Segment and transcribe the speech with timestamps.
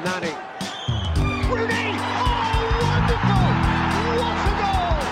[0.00, 0.32] Nani.
[1.52, 1.92] Rooney!
[1.92, 3.44] Oh, wonderful!
[4.24, 5.04] What a goal!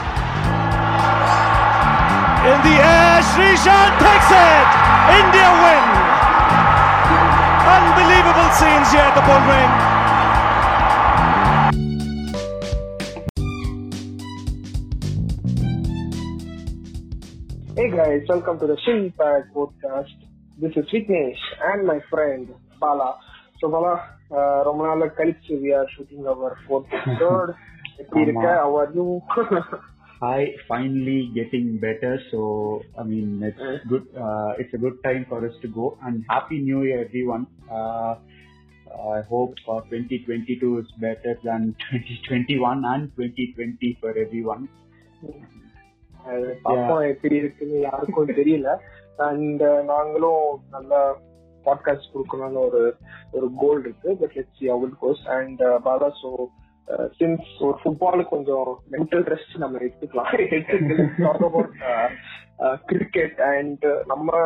[2.48, 4.68] In the air, Srishan takes it!
[5.20, 5.84] India win!
[7.76, 9.70] Unbelievable scenes here at the Bull Ring.
[17.76, 20.16] Hey guys, welcome to the Shin Pad podcast.
[20.58, 23.18] This is Vignesh and my friend Bala.
[23.61, 23.93] So Bala,
[24.31, 27.51] uh, ரொம்ப நாள் கழிச்சு we are shooting our fourth episode.
[27.97, 28.47] எப்படி இருக்க?
[28.55, 29.07] How are you?
[30.21, 32.11] Hi, finally getting better.
[32.31, 32.39] So,
[32.97, 33.79] I mean, it's Mm.
[33.87, 34.05] good.
[34.15, 35.97] Uh, it's a good time for us to go.
[36.01, 37.43] And happy New Year, everyone.
[37.69, 38.13] Uh,
[39.11, 44.63] I hope uh, 2022 is better than 2021 and 2020 for everyone.
[46.25, 48.69] அது பாப்போம் எப்படி இருக்குன்னு யாருக்கும் தெரியல
[49.17, 50.93] and நாங்களும் நல்ல
[51.64, 52.96] podcast கொடுக்கணும்னு ஒரு
[53.32, 54.16] ஒரு கோல் இருக்கு.
[54.16, 56.34] But let's see how it goes and Bala so
[57.18, 61.68] since ஒரு ஃபுட்பாலுக்கு கொஞ்சம் மென்டல் ரெஸ்ட் நம்ம எடுத்துக்கலாம்.
[62.86, 64.38] கிரிக்கெட் அண்ட் நம்ம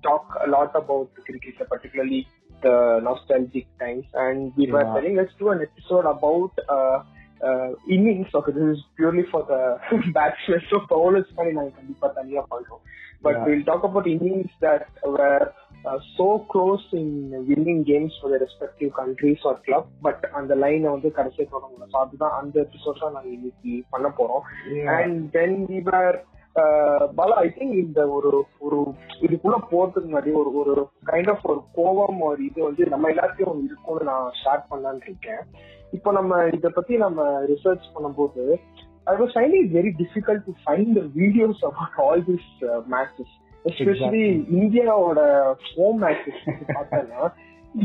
[0.00, 2.22] talk lot about cricket particularly
[2.62, 4.06] the nostalgic times.
[4.14, 4.94] And we were Yeah.
[4.94, 6.98] telling let's do an episode about uh,
[7.40, 8.30] uh, innings.
[8.34, 9.60] Okay this is purely for the
[10.16, 10.62] batsmen.
[10.70, 12.82] So bowlers பண்ணி நாங்க கண்டிப்பா தனியா பண்றோம்
[13.22, 13.44] but Yeah.
[13.46, 14.82] we'll talk about innings that
[15.16, 15.46] were
[15.88, 17.08] uh, so close in
[17.48, 21.86] winning games for their respective countries or club but அந்த லைனை வந்து கடைசியா தொடங்கல.
[21.92, 24.44] So அதுதான் அந்த எபிசோட் தான் நாங்க இன்னைக்கு பண்ண போறோம்.
[24.96, 26.16] And then we were
[27.18, 28.30] Bala I think இந்த ஒரு
[28.66, 28.78] ஒரு
[29.24, 34.08] இதுக்குள்ள போறதுக்கு முன்னாடி ஒரு ஒரு கைண்ட் ஆஃப் ஒரு கோவம் ஒரு இது வந்து நம்ம எல்லாத்தையும் இருக்கும்னு
[34.10, 35.42] நான் ஸ்டார்ட் பண்ணலான்னு இருக்கேன்.
[35.96, 37.20] இப்போ நம்ம இத பத்தி நம்ம
[37.52, 38.42] ரிசர்ச் பண்ணும்போது
[39.08, 42.48] I was finding it very difficult to find the videos about all this
[42.94, 43.34] matches
[43.64, 44.24] especially
[44.58, 45.20] இந்தியாவோட
[45.70, 46.42] ஹோம் மேட்சஸ்
[46.74, 47.22] பார்த்தோன்னா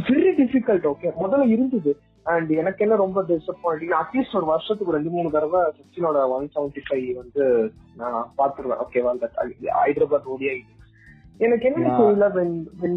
[0.10, 1.92] வெரி டிஃபிகல்ட் ஓகே முதல்ல இருந்தது.
[2.26, 7.08] அண்ட் எனக்கு என்ன ரொம்ப டிசப்பாயிண்டிங் அட்லீஸ்ட் ஒரு வருஷத்துக்கு ரெண்டு மூணு தடவை சச்சினோட ஒன் செவன்டி ஃபைவ்
[7.18, 7.46] வந்து
[7.96, 9.12] நான் பாத்துருவேன் ஓகேவா
[9.81, 10.56] ஹைதராபாத் ஓடிஐ
[11.40, 11.94] எனக்கு என்ன.
[12.00, 12.26] தெரியல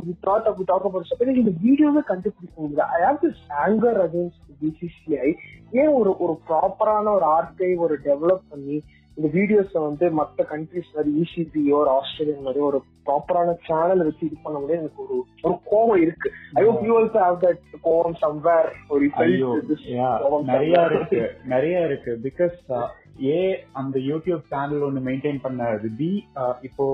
[0.07, 1.23] we thought of we talk about stuff.
[1.25, 2.85] எனக்கு இந்த வீடியோவே கண்டுபிடிக்க முடியல.
[2.97, 5.31] I have this anger against BCCI
[5.81, 8.77] ஏன் ஒரு ஒரு ப்ராப்பரான ஒரு ஆர்கைவ் ஒரு டெவலப் பண்ணி
[9.17, 14.37] இந்த வீடியோஸ் வந்து மத்த கண்ட்ரிஸ் மாதிரி இசிபியோ ஒரு ஆஸ்திரேலியன் மாதிரி ஒரு ப்ராப்பரான சேனல் வச்சு இது
[14.43, 15.17] பண்ண முடியாது எனக்கு ஒரு
[15.47, 16.29] ஒரு கோவம் இருக்கு.
[16.59, 19.11] I hope you also have that கோவம் சம்வேர் ஒரு
[20.53, 21.21] நிறைய இருக்கு
[21.55, 22.15] நிறைய இருக்கு.
[22.29, 22.57] பிகாஸ்
[23.27, 23.39] ஏ
[23.81, 26.11] அந்த யூடியூப் சேனல் ஒன்னு மெயின்டைன் பண்ணது பி
[26.69, 26.87] இப்போ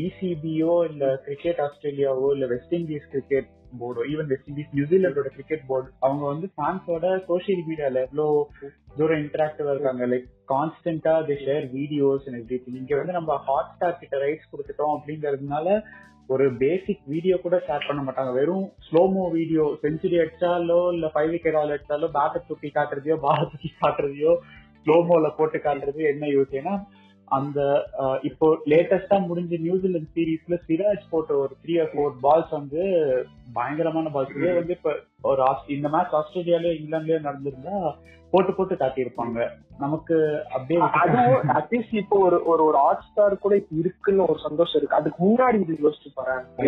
[0.00, 3.48] இசிபியோ இல்ல கிரிக்கெட் ஆஸ்திரேலியாவோ இல்ல வெஸ்ட் இண்டீஸ் கிரிக்கெட்
[3.80, 8.26] போர்டோ ஈவன் வெஸ்ட் இண்டீஸ் நியூசிலாண்டோட கிரிக்கெட் போர்டு அவங்க வந்து ஃபேன்ஸோட சோஷியல் மீடியால எவ்வளோ
[8.98, 10.04] தூரம் இன்டராக்டிவா இருக்காங்க.
[10.12, 14.94] Like கான்ஸ்டன்டா the share videos and every இங்க வந்து நம்ம ஹாட் ஸ்டார் கிட்ட ரைட்ஸ் கொடுத்துட்டோம்
[14.96, 15.66] அப்படிங்கறதுனால
[16.28, 18.32] ஒரு பேசிக் வீடியோ கூட ஷேர் பண்ண மாட்டாங்க.
[18.38, 23.70] வெறும் ஸ்லோமோ வீடியோ செஞ்சுரி அடிச்சாலோ இல்ல ஃபைவ் விக்கெட் ஆல் அடிச்சாலோ பேட்டை தூக்கி காட்டுறதையோ பால் தூக்கி
[23.82, 24.32] காட்டுறதையோ
[24.80, 26.74] ஸ்லோமோல போட்டு காட்டுறது என்ன யூஸ் ஏன்னா
[27.30, 27.60] அந்த
[28.22, 32.82] இப்போ லேட்டஸ்டா முடிஞ்ச நியூசிலாந்து சீரீஸ்ல சிராஜ் போட்ட ஒரு த்ரீ ஆர் ஃபோர் பால்ஸ் வந்து
[33.52, 37.78] பயங்கரமான பால்ஸ் இதே வந்து இப்ப ஒரு இந்த மேட்ச் ஆஸ்திரேலியாலயோ இங்கிலாந்துலயோ நடந்திருந்தா
[38.32, 39.38] போட்டு போட்டு காட்டியிருப்பாங்க.
[39.78, 40.16] நமக்கு
[40.50, 40.80] அப்படியே.
[41.00, 44.96] அதுவும் அட்லீஸ்ட் இப்போ ஒரு ஒரு ஒரு ஹாட் ஸ்டார் கூட இப்ப இருக்குன்னு ஒரு சந்தோஷம் இருக்கு.
[44.96, 46.64] அதுக்கு முன்னாடி இது யோசிச்சு பாருங்க.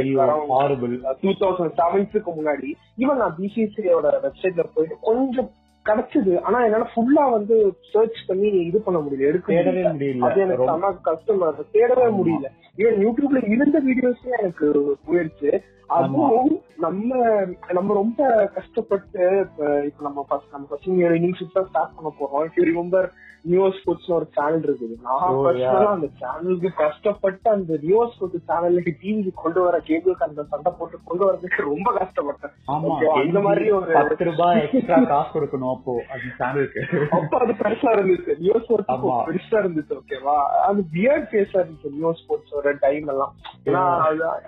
[1.22, 5.50] டூ தௌசண்ட் செவன்ஸுக்கு முன்னாடி ஈவன் நான் பிசிசியோட வெப்சைட்ல போயிட்டு கொஞ்சம்
[5.90, 6.40] கிடைச்சது.
[6.40, 7.56] ஆனா என்னால ஃபுல்லா வந்து
[7.92, 10.18] சர்ச் பண்ணி இது பண்ண முடியல எடுக்க முடியல.
[10.20, 11.74] அது எனக்கு செம கஷ்டமா இருக்கு.
[11.78, 12.08] தேடவே.
[12.20, 12.48] முடியல.
[12.78, 15.52] ஈவன் யூடியூப்ல இருந்த வீடியோஸே எனக்கு போயிடுச்சு
[15.86, 17.14] அதுவும் நம்ம
[17.72, 19.22] நம்ம ரொம்ப கஷ்டப்பட்டு
[19.86, 22.44] இப்ப நம்ம ஃபர்ஸ்ட் நம்ம ஃபர்ஸ்ட் இன்னிங்ஸ் ஸ்டார்ட் பண்ண போறோம்.
[22.44, 23.08] If you remember
[23.42, 24.94] news sports ஒரு சேனல் இருக்குது.
[25.02, 25.86] நான் Oh.
[25.92, 31.24] அந்த சேனலுக்கு கஷ்டப்பட்டு அந்த நியூஸ் ஸ்போர்ட்ஸ் சேனலுக்கு டிவிக்கு கொண்டு வர கேபிளுக்கு அந்த சண்டை போட்டு கொண்டு
[31.28, 32.54] வரதுக்கு ரொம்ப கஷ்டப்பட்டேன்.
[33.22, 35.79] அந்த மாதிரி ஒரு பத்து ரூபாய் எக்ஸ்ட்ரா காசு கொடுக்கணும்?
[35.80, 36.80] அப்போ அந்த சேனலுக்கு
[37.16, 38.32] அப்ப அது பெருசா இருந்துச்சு.
[38.44, 38.88] News sports.
[39.28, 40.34] பெருசா இருந்துச்சு ஓகேவா
[40.68, 43.32] அது பியர்ட் ஃபேஸா இருந்துச்சு நியூஸ் ஸ்போர்ட்ஸோட டைம் எல்லாம்.
[43.68, 43.82] ஏன்னா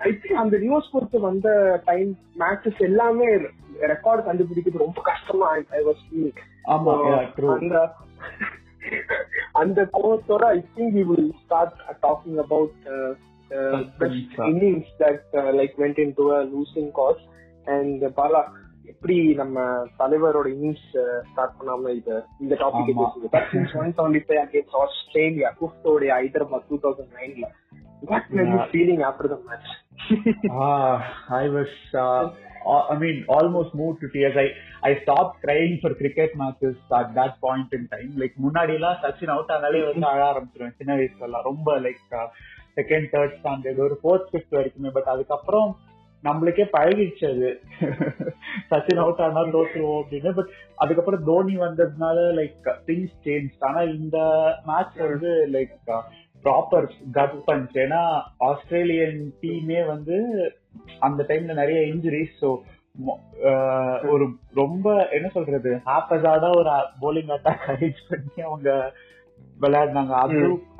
[0.07, 1.49] ஐ திங்க் அந்த நியூஸ் ஸ்போர்ட்ஸ் வந்த
[1.89, 2.09] டைம்
[2.43, 3.27] மேட்சஸ் எல்லாமே
[3.93, 5.47] ரெக்கார்ட் கண்டுபிடிக்கிறது ரொம்ப கஷ்டமா
[5.79, 6.41] ஐ வாஸ் ஃபீலிங்
[6.75, 6.93] ஆமா
[7.37, 7.77] ட்ரூ அந்த
[9.61, 12.75] அந்த கோவத்தோட I think we will start talking about
[14.01, 14.35] best.
[14.51, 15.23] Innings that
[15.59, 17.23] like went into losing cause
[17.67, 18.43] and Bala
[18.83, 19.57] எப்படி நம்ம
[19.99, 20.87] தலைவரோட இன்னிங்ஸ்
[21.29, 22.09] ஸ்டார்ட் பண்ணாம இத
[22.39, 23.01] இந்த topic
[23.81, 27.47] one seventy five against Australia குஃப்டோடைய Hyderabad two thousand நைன்ல
[28.01, 28.69] what were you Yeah.
[28.73, 29.71] Feeling after the match
[30.63, 30.93] Ah,
[32.85, 34.35] I mean, almost moved to tears.
[34.35, 34.45] I,
[34.83, 38.11] I stopped crying for cricket matches at that point in time.
[38.21, 40.75] Like, முன்னாடி எல்லாம் Sachin out ஆனாலே வந்து அழ ஆரம்பிச்சிருவேன்.
[40.77, 42.03] சின்ன வயசுல எல்லாம் ரொம்ப லைக்
[42.77, 44.91] செகண்ட் தேர்ட் ஸ்டாண்டர்ட் ஒரு ஃபோர்த் ஃபிஃப்த் வரைக்குமே.
[44.91, 45.69] பட் அதுக்கப்புறம்
[46.23, 47.49] நம்மளுக்கே பழகிடுச்சு அது.
[48.69, 50.31] சச்சின் அவுட் ஆனா தோத்துருவோம் அப்படின்னு.
[50.33, 54.17] பட் அதுக்கப்புறம் தோனி வந்ததுனால லைக் திங்ஸ் சேஞ்ச் ஆனா இந்த
[54.65, 55.73] மேட்ச் வந்து லைக்
[56.45, 58.01] ப்ராப்பர் கட் பஞ்ச் ஏன்னா
[58.47, 60.17] ஆஸ்திரேலியன் டீமே வந்து
[60.99, 62.49] அந்த டைம்ல நிறைய இன்ஜுரிஸ் ஸோ
[64.09, 65.71] ஒரு ரொம்ப என்ன சொல்றது?
[65.85, 66.71] ஹாப்பஸாடா ஒரு
[67.01, 68.69] போலிங் அட்டாக் அரேஞ்ச் பண்ணி அவங்க
[69.65, 70.13] விளையாடினாங்க.
[70.25, 70.37] அது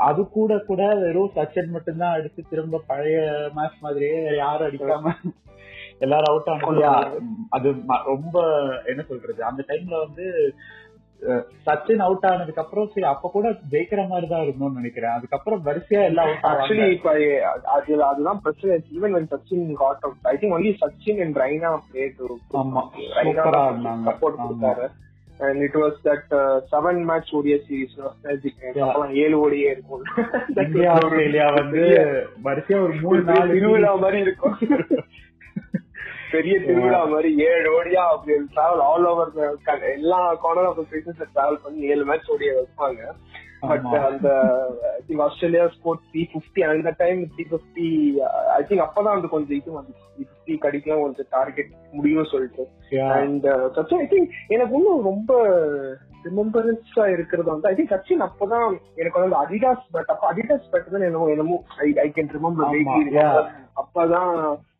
[0.08, 3.18] அது கூட கூட வெறும் சச்சின் மட்டும்தான் அடிச்சு திரும்ப பழைய
[3.58, 5.16] மேட்ச் மாதிரியே யாரும் அடிக்காம
[6.06, 6.86] எல்லாரும் அவுட் ஆனது
[7.56, 7.68] அது
[8.14, 8.38] ரொம்ப
[8.92, 9.42] என்ன சொல்றது?
[9.50, 10.26] அந்த டைம்ல வந்து
[11.68, 15.14] சச்சின் அவுட் ஆனதுக்கு அப்புறம் சரி அப்ப கூட ஜெயிக்கிற மாதிரி தான் இருந்தோம்னு நினைக்கிறேன்.
[15.18, 17.12] அதுக்கப்புறம் வரிசையா எல்லாம் ஆக்சுவலி இப்ப
[17.76, 18.76] அது அதுதான் பிரச்சனை.
[18.96, 22.28] Even when Sachin got out I think only Sachin and Raina play to
[22.62, 22.84] ஆமா.
[24.10, 24.88] சப்போர்ட் கொடுத்தாரு.
[25.38, 30.04] And it was that seven match ODI series ஏழு ஓடியே இருக்கும்.
[30.56, 31.82] இந்தியா வந்து
[32.44, 34.58] வரிசையா ஒரு மூணு நாலு திருவிழா மாதிரி இருக்கும்.
[36.32, 40.86] பெரிய திருவிழா மாதிரி ஏழு ஓடியா அப்படி டிராவல் ஆல் ஓவர் எல்லா கார்னர் ஆஃப்
[41.36, 43.02] டிராவல் பண்ணி ஏழு மேட்ச் ஓடிய வைப்பாங்க.
[43.64, 44.30] பட் அந்த
[44.90, 47.88] I think Australia score three fifty அந்த time three fifty
[48.56, 52.64] I think அப்பதான் வந்து கொஞ்சம் இது வந்து த்ரீ பிப்டி கடிக்கலாம் கொஞ்சம் டார்கெட் முடியும்னு சொல்லிட்டு.
[53.18, 53.46] அண்ட்
[53.76, 55.32] சச்சின் ஐ திங்க் எனக்கு இன்னும் ரொம்ப
[56.28, 58.68] ரிமெம்பரன்ஸா இருக்கிறது வந்து ஐ திங்க் சச்சின் அப்பதான்
[58.98, 62.70] எனக்கு வந்து அடிடாஸ் பேட் அப்ப அடிடாஸ் பேட் தான் என்னமோ என்னமோ ஐ ஐ கேன் ரிமெம்பர்
[63.76, 64.32] அப்பதான்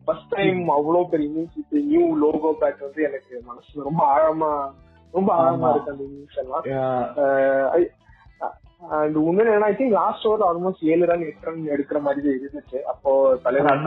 [0.08, 1.28] ஃபர்ஸ்ட் டைம் அவ்வளவு பெரிய
[1.62, 4.52] இது நியூ லோகோ பேட் வந்து எனக்கு மனசுல ரொம்ப ஆழமா
[5.14, 6.64] ரொம்ப ஆழமா இருக்கு அந்த இன்னிங்ஸ் எல்லாம்.
[9.00, 12.80] அண்ட் உண்மையில என்ன I think last over almost ஏழு ரன் எட்டு ரன் எடுக்கிற மாதிரி இருந்துச்சு.
[12.92, 13.12] அப்போ
[13.46, 13.86] தலைவர்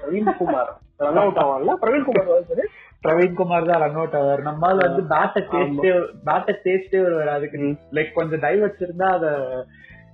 [0.00, 0.70] பிரவீன் குமார்.
[1.06, 2.64] ரன் அவுட் ஆவான்ல பிரவீன் குமார்
[3.04, 4.42] பிரவீன் குமார் தான் ரன் அவுட் ஆவார்.
[4.48, 5.92] நம்மால வந்து பேட்டை தேய்ச்சிட்டே
[6.28, 9.28] பேட்டை தேய்ச்சிட்டே வருவாரு அதுக்கு லைக் கொஞ்சம் டைவர்ஸ் இருந்தா அத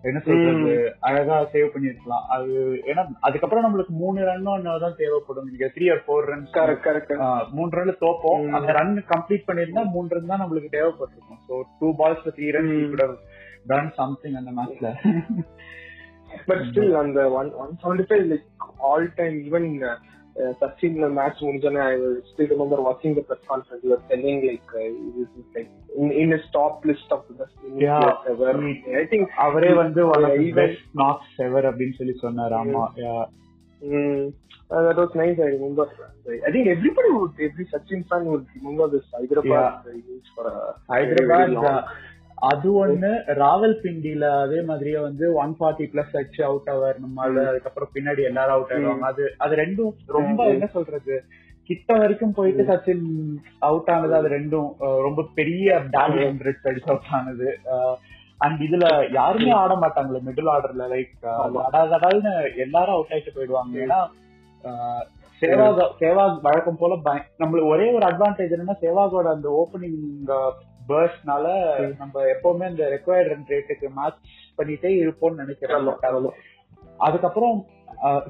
[0.08, 0.72] என்ன சொல்றது
[1.08, 2.26] அழகா சேவ் பண்ணிருக்கலாம்.
[2.34, 2.52] அது
[2.90, 4.44] ஏன்னா அதுக்கப்புறம் நம்மளுக்கு மூணு ரன்
[4.84, 5.48] தான் தேவைப்படும்.
[5.50, 6.44] நீங்க த்ரீ ஆர் ஃபோர் ரன்
[7.56, 8.44] மூணு ரன்ல தோப்போம்.
[8.58, 11.40] அந்த ரன் கம்ப்ளீட் பண்ணிருந்தா மூணு ரன் தான் நம்மளுக்கு தேவைப்பட்டிருக்கும்.
[11.48, 13.06] So two balls three run கூட
[13.66, 14.90] டன் சம்திங் அந்த மேட்ச்ல
[16.48, 18.46] பட் ஸ்டில் அந்த one one seventy five like
[18.88, 19.66] all time even
[20.60, 21.94] Sachin match முடிஞ்சோன்னே I
[22.30, 24.74] still remember வாட்சிங் the press conference you telling like
[25.56, 25.70] like
[26.24, 27.62] in is top list of best
[28.34, 28.60] ever
[29.02, 30.04] I think அவரே வந்து
[30.60, 32.84] best knocks எவர் அப்படின்னு சொல்லி சொன்னார் ஆமா
[34.68, 35.38] Uh, that was nice.
[35.38, 35.84] I remember.
[36.38, 39.90] I think everybody would, every Sachin fan would remember this Hyderabad yeah.
[39.90, 41.52] innings for a Hyderabad.
[42.38, 43.10] அது ஒண்ணு.
[43.40, 48.56] ராவல் பிண்டில அதே மாதிரியே வந்து ஒன் ஃபார்ட்டி பிளஸ் அடிச்சு அவுட் ஆவார் நம்மளால அதுக்கப்புறம் பின்னாடி எல்லாரும்
[48.56, 49.06] அவுட் ஆயிடுவாங்க.
[49.12, 51.16] அது அது ரெண்டும் ரொம்ப என்ன சொல்றது?
[51.70, 53.06] கிட்ட வரைக்கும் போயிட்டு சச்சின்
[53.68, 54.68] அவுட் ஆனது அது ரெண்டும்
[55.06, 57.48] ரொம்ப பெரிய பேட் ஹண்ட்ரட் அடிச்சு அவுட் ஆனது.
[58.44, 58.86] அண்ட் இதுல
[59.18, 61.26] யாருமே ஆட மாட்டாங்களே மிடில் ஆர்டர்ல லைக்
[61.66, 62.34] அடாதடால்னு
[62.64, 63.74] எல்லாரும் அவுட் ஆயிட்டு போயிடுவாங்க.
[63.84, 64.00] ஏன்னா
[65.42, 66.94] சேவாக் சேவாக் வழக்கம் போல
[67.40, 70.00] நம்மளுக்கு ஒரே ஒரு அட்வான்டேஜ் என்னன்னா சேவாகோட அந்த ஓப்பனிங்
[70.88, 71.46] பேர்ஸ்னால
[72.02, 74.20] நம்ம எப்பவுமே இந்த ரெக்வயர்ட் ரன் ரேட்டுக்கு மேட்ச்
[74.58, 75.88] பண்ணிட்டே இருப்போம்னு நினைக்கிறேன்.
[77.06, 77.56] அதுக்கப்புறம்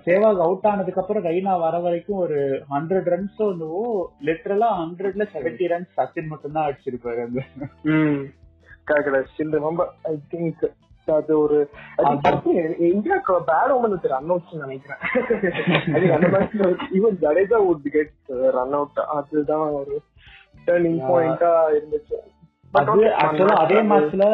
[0.07, 2.39] சேவாக் அவுட் ஆனதுக்கு அப்புறம் ரெய்னா வர வரைக்கும் ஒரு
[2.73, 3.85] ஹண்ட்ரட் ரன்ஸ் ஒன்னுவோ
[4.29, 7.41] லிட்டரலா ஹண்ட்ரட்ல செவன்டி ரன்ஸ் சச்சின் மட்டும் தான் அடிச்சிருப்பாரு அந்த
[8.91, 10.67] கரெக்ட் ரொம்ப ஐ திங்க்
[11.17, 11.59] அது ஒரு
[12.93, 15.01] இந்தியாவுக்கு பேட் ஓமன் ரன் அவுட் நினைக்கிறேன்.
[16.97, 19.97] Even Jadeja would get run out அதுதான் ஒரு
[20.69, 22.17] டர்னிங் பாயிண்டா இருந்துச்சு.
[22.75, 24.25] அது மேட்ச்ல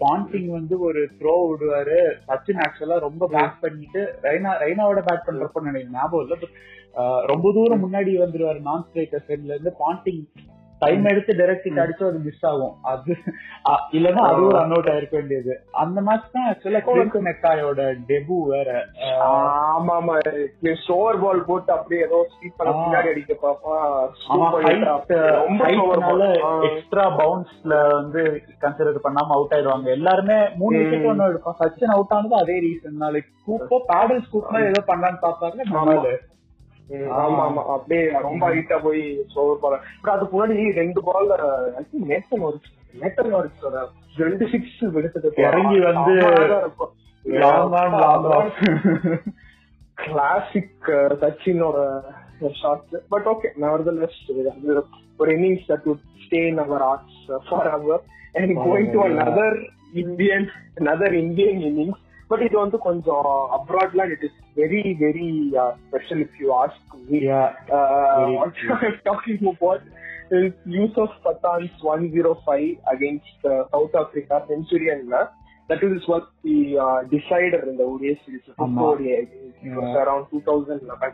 [0.00, 1.98] பாண்டிங் வந்து ஒரு த்ரோ விடுவாரு.
[2.28, 6.56] சச்சின் ஆக்சுவலா ரொம்ப பேட் பண்ணிட்டு ரெய்னா ரெய்னாவோட பேட் பண்றப்ப நினைக்கிறேன் ஞாபகம் இல்ல பட்
[7.26, 10.22] ரொம்ப தூரம் முன்னாடி வந்துருவாரு நான் ஸ்ட்ரைக்கர் சைட்ல இருந்து பாண்டிங்
[10.82, 12.74] டைம் எடுத்து டைரக்ட் அடிச்சு அது மிஸ் ஆகும்.
[12.92, 13.12] அது
[13.96, 15.52] இல்லன்னா அது ஒரு ரன் அவுட் ஆயிருக்க வேண்டியது.
[15.82, 18.68] அந்த மேட்ச் தான் ஆக்சுவலா கிளின்ட் மெக்காயோட டெபு வேற.
[19.28, 20.16] ஆமா ஆமா
[20.96, 22.18] ஓவர் பால் போட்டு அப்படியே ஏதோ
[22.58, 23.76] பண்ண பின்னாடி அடிக்க பாப்பா.
[26.68, 28.22] எக்ஸ்ட்ரா பவுன்ஸ்ல வந்து
[28.64, 29.90] கன்சிடர் பண்ணாம அவுட் ஆயிடுவாங்க.
[29.98, 31.58] எல்லாருமே மூணு விக்கெட் ஒண்ணு எடுக்கும்.
[31.62, 36.14] சச்சின் அவுட் ஆனது அதே ரீசன் நாளைக்கு கூப்போ பேடல் ஸ்கூப்ல ஏதோ பண்ணலான்னு நம்மளு
[37.16, 37.62] ஆமா ஆமா.
[37.74, 39.02] அப்படியே ரொம்ப ஹைட்டா போய்
[39.36, 39.76] ஓவர் பால்
[40.12, 41.36] அதுக்கு முன்னாடி ரெண்டு பால்ல
[42.06, 42.58] நேத்தன் ஒரு
[42.94, 43.48] நேத்தன் ஒரு
[44.22, 46.14] ரெண்டு சிக்ஸ் எடுத்தது இறங்கி வந்து
[49.98, 50.88] கிளாசிக்
[51.20, 51.78] சச்சினோட
[52.56, 54.18] ஷாட்ஸ் பட் ஓகே நவர்தலெஸ்
[55.20, 57.18] ஒரு innings that would stay in our hearts
[57.72, 58.02] forever
[58.34, 59.58] and going to another
[60.02, 60.46] Indian
[60.80, 65.29] another Indian innings but இது வந்து கொஞ்சம் அப்ராட்லாம் it is very very
[65.87, 67.19] special if you ask me
[69.09, 69.85] talking about
[70.75, 75.19] Yusuf Pathan's one zero five against South Africa செஞ்சுரியன்ல
[75.69, 78.47] that is what the uh, decider in the ODI series.
[78.85, 79.11] ODI,
[79.63, 81.11] it was around 2011.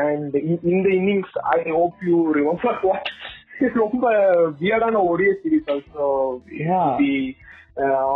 [0.00, 0.34] And
[0.70, 3.08] இந்த innings I hope you remember what
[3.76, 4.06] ரொம்ப
[4.58, 6.06] வியர்டான ஒடிய series also
[6.62, 6.88] Yeah.
[6.98, 7.12] Be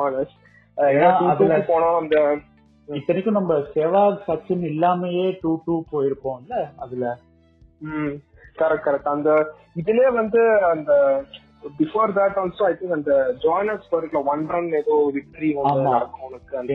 [0.01, 0.39] honest
[0.78, 2.18] ஏன்னா அதுல- போனா அந்த
[2.88, 7.06] இத்தனைக்கும் நம்ம செவாக் சச்சின் இல்லாமயே டூ டூ போயிருப்போம்ல அதுல.
[8.58, 9.30] கரெக்ட் கரெக்ட் அந்த
[9.76, 10.92] இதுலயே வந்து அந்த
[11.80, 13.14] before that also I think அந்த
[13.44, 15.50] ஜோனஸ்பர்க்ல ஒன் ரன் ஏதோ விக்டரி.
[15.88, 16.58] நடக்கும் உனக்கு.
[16.58, 16.74] அந்த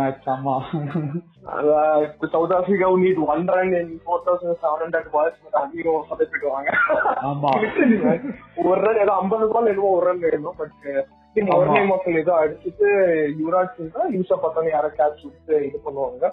[0.00, 0.54] மேட்ச் ஆமா.
[2.32, 6.68] South Africa need one run in four thousand seven hundred balls அதிகம் சதப்பிடுவாங்க
[7.24, 7.52] ஆமா.
[8.64, 10.76] ஒரு ரன் ஏதோ ஐம்பது பால் என்னமோ ஒரு ரன் வேணும் பட்
[11.36, 11.56] ஆமா.
[11.68, 12.86] நேம் மக்கள் ஏதோ அடிச்சுட்டு
[13.40, 16.24] யுவராஜ் சிங் தான் யூஸா பார்த்தாங்க யாரோ கேட்ச் விட்டு இது பண்ணுவாங்க.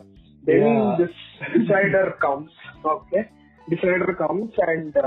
[0.44, 0.80] Then.
[1.00, 1.22] This
[1.54, 2.58] decider comes
[2.94, 3.20] okay
[3.68, 4.98] decider comes and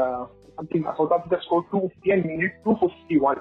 [0.59, 3.41] something South Africa score two fifty and minute two fifty one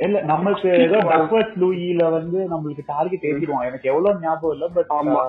[0.00, 3.66] இல்ல நம்மளுக்கு ஏதோ டக்வர்ட் லூயில வந்து நம்மளுக்கு டார்கெட் ஏத்திடுவான்.
[3.66, 5.22] எனக்கு எவ்வளவு ஞாபகம் இல்ல பட் ஆமா.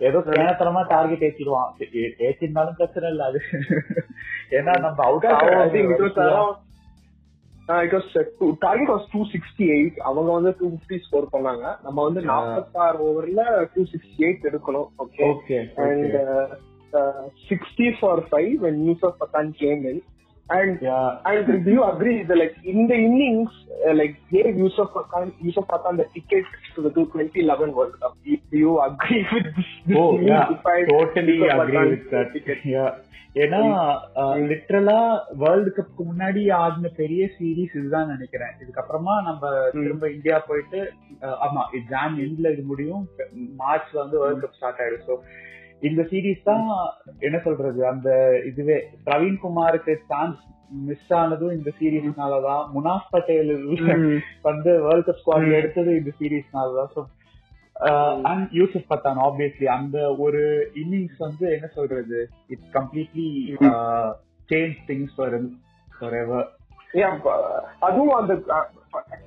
[0.00, 1.70] ஏதோ கேனத்தனமா டார்கெட் ஏத்திடுவான்.
[2.26, 3.40] ஏத்திருந்தாலும் பிரச்சனை இல்ல அது.
[4.50, 5.32] ஏன்னா நம்ம out I
[7.72, 12.20] uh, it was uh, two, target was 268 அவங்க வந்து 250 ஸ்கோர் பண்ணாங்க நம்ம வந்து
[12.28, 13.42] 46 ஓவர்ல
[13.76, 16.46] 268 எடுக்கணும் okay okay and uh,
[17.00, 19.14] uh, 60 for 5 when Yusuf
[20.52, 20.88] Pathan came in
[21.26, 25.32] and and do you agree that like in the innings uh, like gave Yusuf Pathan
[25.40, 26.44] Yusuf Pathan the ticket
[26.74, 28.16] to the 2011 World Cup
[28.52, 32.06] do you agree with this, this oh innings yeah defied totally Yusuf agree Pathan's with
[32.12, 32.60] that ticket?
[32.74, 32.84] Yeah
[33.42, 33.60] ஏன்னா
[34.48, 34.96] literally
[35.42, 40.80] world கப்க்கு முன்னாடி ஆடின பெரிய series இதுதான் நினைக்கிறேன் இதுக்கப்புறமா நம்ம திரும்ப India போயிட்டு
[41.46, 43.04] ஆமா ஜான் எண்ட்ல இது முடியும்
[43.62, 45.14] மார்ச்ல வந்து வேர்ல்ட் கப் ஸ்டார்ட் ஆயிடும் ஸோ
[45.82, 46.66] இந்த சீரிஸ் தான்
[47.20, 48.08] என்ன சொல்றது அந்த
[48.46, 50.40] இதுவே பிரவீன் குமாருக்கு சான்ஸ்
[50.82, 53.50] மிஸ் ஆனதும் இந்த சீரீஸ்னாலதான் முனாஃப் பட்டேல்
[54.44, 57.02] வந்து வேர்ல்ட் கப் ஸ்குவாட்ல எடுத்தது இந்த சீரீஸ்னாலதான் so
[58.26, 60.42] and Yusuf Pathan obviously அந்த ஒரு
[60.82, 63.28] இன்னிங்ஸ் வந்து என்ன சொல்றது it's completely
[64.48, 65.36] change things for
[65.88, 66.48] for ever
[67.80, 68.68] அதுவும் அந்த அ-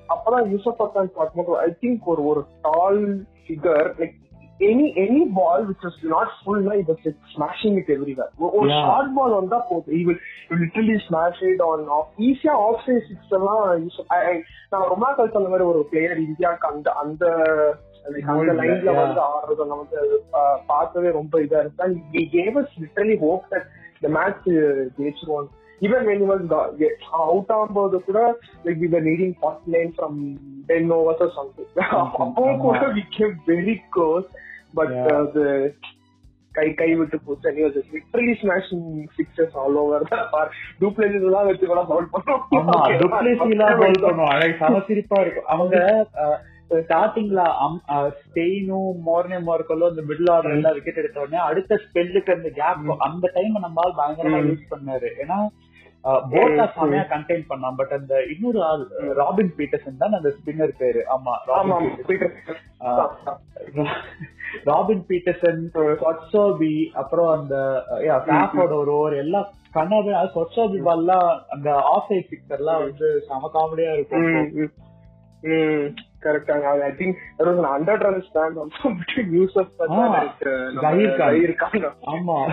[0.10, 3.02] அப்பதான் யூசப் பத்தான் பார்க்கும்போது ஐ திங்க் ஒரு ஒரு tall
[3.42, 4.18] figure like
[4.60, 6.94] any any ball which is not ஃபுல்னா இது
[7.34, 8.70] ஸ்மாஷிங் இட் எவ்ரிவேர் ஒரு.
[8.78, 10.22] ஷார்ட் பால் வந்தா போதும் will
[10.60, 13.64] literally smash it on off ஈஸியா ஆஃப் சைட் சிக்ஸ் எல்லாம்
[14.72, 17.26] நான் ரொம்ப நாள் கழிச்சு அந்த மாதிரி ஒரு பிளேயர் இந்தியாவுக்கு அந்த அந்த
[18.06, 18.92] அந்த லைன்ல.
[18.98, 20.00] வந்து ஆடுறத வந்து
[20.34, 24.48] பா- பார்த்ததே ரொம்ப இதா இருக்கு gave us literally hope that இந்த மேட்ச்
[25.82, 26.46] ஜெயிச்சிருவோம் ஈவன் வென் வாஸ்
[27.26, 28.20] அவுட் ஆகும்போது கூட
[28.66, 30.20] like we were needing forty nine from
[30.70, 31.72] ten overs or something
[32.24, 34.30] அப்பவும் கூட we came very close
[34.74, 35.12] but Yeah.
[35.18, 35.44] அது
[36.52, 38.84] கை கை விட்டு போச்சு and was literally smashing
[39.18, 40.04] sixes all over
[40.82, 42.08] du Plessis எல்லாம் வச்சு கூட பவுல்
[42.60, 44.32] ஆமா டுப்ளேசிலாம் கோல் பண்ணுவோம்.
[44.34, 45.48] அழகு செம சிரிப்பா இருக்கும்.
[45.48, 45.76] அவங்க
[46.70, 47.42] ஸ்டார்டிங்ல
[47.90, 53.32] ஸ்பெயினும் மோர்னே மார்க்கலும் இந்த மிடில் ஆர்டர் எல்லாம் விக்கெட் எடுத்த உடனே அடுத்த ஸ்பெல்லுக்கு அந்த கேப் அந்த
[53.34, 54.46] டைம் நம்மால் பயங்கரமா.
[54.48, 55.08] யூஸ் பண்ணாரு.
[55.20, 55.38] ஏன்னா
[56.04, 57.76] போட்டா ம், செமையா கண்டெயின் பண்ணான்.
[57.76, 61.06] பட் அந்த இன்னொரு ஆள் ராபின் பீட்டர்சன் தான் அந்த ஸ்பின்னர் பேரு.
[61.18, 62.56] ஆமா ராபின் பீட்டர்சன்.
[62.80, 63.88] ரா-
[64.64, 67.56] ராபின் பீட்டர்சன் சொட்சோபி அப்புறம் அந்த
[68.08, 74.72] சாஃபோட ஒரு ஓவர் எல்லாம் கண்ணாவே சொட்சோபி பால்லாம் அந்த ஆஃப் சைட் சிக்ஸர்லாம் வந்து செம காமெடியா இருக்கும்.
[76.26, 76.52] Correct
[76.84, 81.10] I think there was an under run stand also between Yusuf Ah, and uh, Zahir
[81.12, 81.24] Khan.
[81.24, 81.84] Zahir Khan.
[82.14, 82.38] ஆமா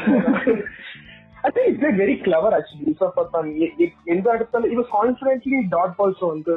[1.45, 2.85] I think it's very clever actually.
[2.89, 6.55] Yusuf Pathan எ- எ- எந்த இடத்துல இவன் கான்பிடன்ட்லி டாட் பால்ஸ் வந்து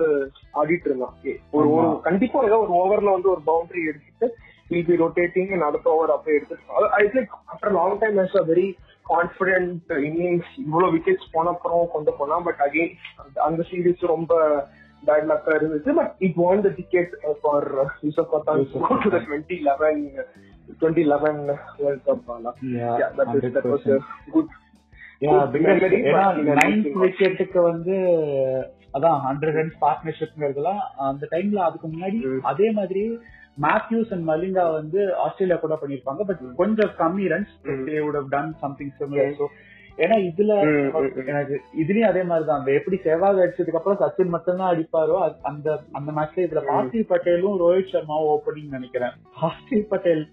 [0.60, 1.16] ஆடிட்டு இருந்தான்
[1.52, 1.88] ஒரு ஒரு.
[2.02, 4.28] கண்டிப்பா ஏதோ ஒரு ஓவர்ல வந்து ஒரு பவுண்டரி எடுத்துட்டு
[4.70, 8.68] வில் பி ரொட்டேட்டிங் அடுத்த ஓவர் அப்படியே எடுத்துட்டு I think after long time has a very
[9.06, 9.74] confident
[10.08, 12.94] innings இவ்வளவு விக்கெட்ஸ் போன அப்புறம் கொண்டு போனா பட் அகைன்
[13.48, 14.32] அந்த சீரீஸ் ரொம்ப
[15.08, 17.68] பேட் லக்கா இருந்துச்சு but it won the ticket for
[18.06, 18.62] Yusuf Pathan
[19.04, 20.02] to the twenty eleven
[20.80, 21.42] twenty eleven
[21.80, 22.30] world cup
[22.74, 24.32] Yeah, Yeah, that was, that was a 100%.
[24.32, 24.48] good
[25.22, 27.96] Yeah, good because memory, ஏன்னா but in a ninth losing விக்கெட்டுக்கு வந்து
[28.94, 32.20] அதான் hundred runs பார்ட்னர்ஷிப்ங்கிறதுலாம் அந்த டைம்ல அதுக்கு முன்னாடி.
[32.52, 33.04] அதே மாதிரி
[33.58, 37.54] மேத்யூஸ் அண்ட் மலிங்கா வந்து ஆஸ்திரேலியா கூட பண்ணிருப்பாங்க பட் கொஞ்சம் கம்மி runs.
[37.88, 39.36] They would have done something similar
[39.98, 40.54] ஏன்னா இதுல.
[41.26, 45.68] எனக்கு இதுலயும் அதே மாதிரி தான் அந்த எப்படி சேவாக் அடிச்சதுக்கு அப்புறம் சச்சின் மட்டும்தான் அடிப்பாரோ அது- அந்த
[45.92, 46.64] அந்த மேட்ச்ல இதுல.
[46.70, 50.26] பார்த்திவ் பட்டேலும் ரோஹித் சர்மாவும் ஓப்பனிங் நினைக்கிறேன் Parthiv Patel.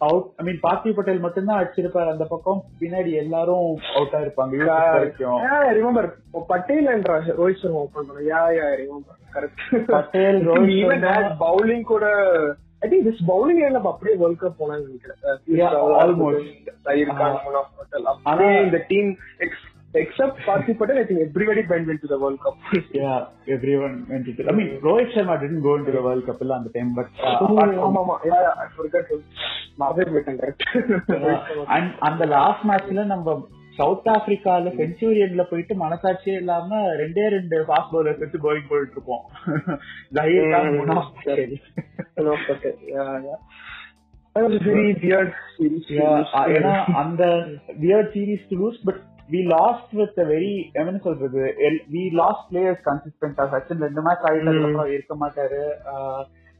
[0.00, 5.40] Out I mean Parthiv Patel மட்டும்தான் அடிச்சிருப்பாரு அந்த பக்கம் பின்னாடி எல்லாரும் அவுட் ஆயிருப்பாங்க யூசுப் வரைக்கும்
[5.42, 6.04] Yeah, I remember.
[6.48, 8.22] Patel and Ra- Rohit Sharma open பண்ணோம்.
[8.28, 9.14] Yeah, yeah, I remember.
[9.34, 9.58] Correct.
[9.88, 11.14] Patel, Rohit Even Sharma.
[11.18, 12.04] had bowling கூட
[12.82, 15.34] I think this bowling line அப்படியே வேர்ல்ட் கப் போனாங்க நினைக்கிறேன் Ah.
[17.78, 19.10] பட்டேல் அப்படியே இந்த team
[19.94, 22.56] except Parthiv Patel, I think everybody went into the World Cup.
[22.98, 23.16] yeah,
[23.48, 24.44] everyone went into.
[24.46, 27.32] I mean, Rohit Sharma didn't go into the World Cup illa அந்த time, but uh,
[27.38, 28.16] Oh, apart from ஆமா, ஆமா.
[28.28, 29.08] Yeah, I forgot.
[29.78, 30.62] மறந்தே போயிட்டேன், correct.
[31.76, 33.34] and அந்த last மேட்ச்ல நம்ம
[33.80, 39.24] south ஆப்பிரிக்கால செஞ்சுரியன்ல போயிட்டு மனசாட்சியே இல்லாம ரெண்டே ரெண்டு ஃபாஸ்ட் பவுலர்ஸ் வச்சு bowling போயிட்டு இருப்போம்
[46.56, 47.22] ஏன்னா அந்த
[47.84, 49.00] weird series to lose but
[49.32, 51.42] we lost with very என்ன சொல்றது
[51.94, 55.62] வி லாஸ்ட் பிளேயர்ஸ் கன்சிஸ்டன்டா சச்சின் ரெண்டு மேட்ச் ஆயிட்டதுக்கு இருக்க மாட்டாரு.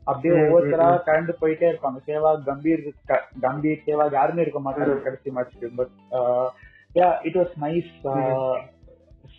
[0.02, 1.98] அப்படியே ஒவ்வொருத்தரா கலந்து போயிட்டே இருப்பாங்க.
[2.08, 2.82] சேவாக் கம்பீர்
[3.46, 5.94] கம்பீர் சேவாக் யாருமே இருக்க மாட்டாரு கடைசி மேட்ச்க்கு but
[6.94, 8.66] yeah, it was nice uh, mm-hmm.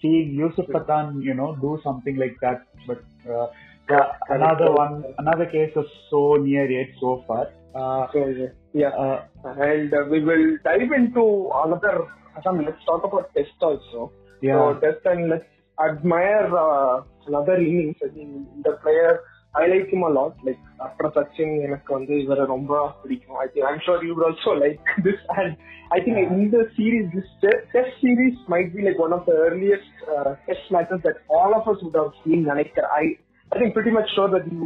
[0.01, 2.65] seeing Yusuf Patan, you know, do something like that.
[2.88, 3.48] But uh,
[3.89, 7.50] yeah, another one, another case is so near yet so far.
[7.74, 12.08] Uh, yeah, yeah, and uh, we will dive into another.
[12.43, 14.12] Some let's talk about test also.
[14.41, 14.74] Yeah.
[14.74, 15.46] So test and let's
[15.84, 17.96] admire uh, another innings.
[18.03, 19.20] I mean, the player
[19.53, 20.34] I like him a lot.
[20.43, 23.39] Like after Sachin, எனக்கு வந்து இவரை ரொம்ப பிடிக்கும்.
[23.43, 25.20] I think I'm sure you would also like this.
[25.38, 25.51] And
[25.96, 29.36] I think in the series, this te- Test series might be like one of the
[29.48, 32.41] earliest uh, Test matches that all of us would have seen.
[32.51, 32.91] நினைக்கிறேன்.
[33.01, 33.05] I
[33.53, 34.62] I think pretty much sure that you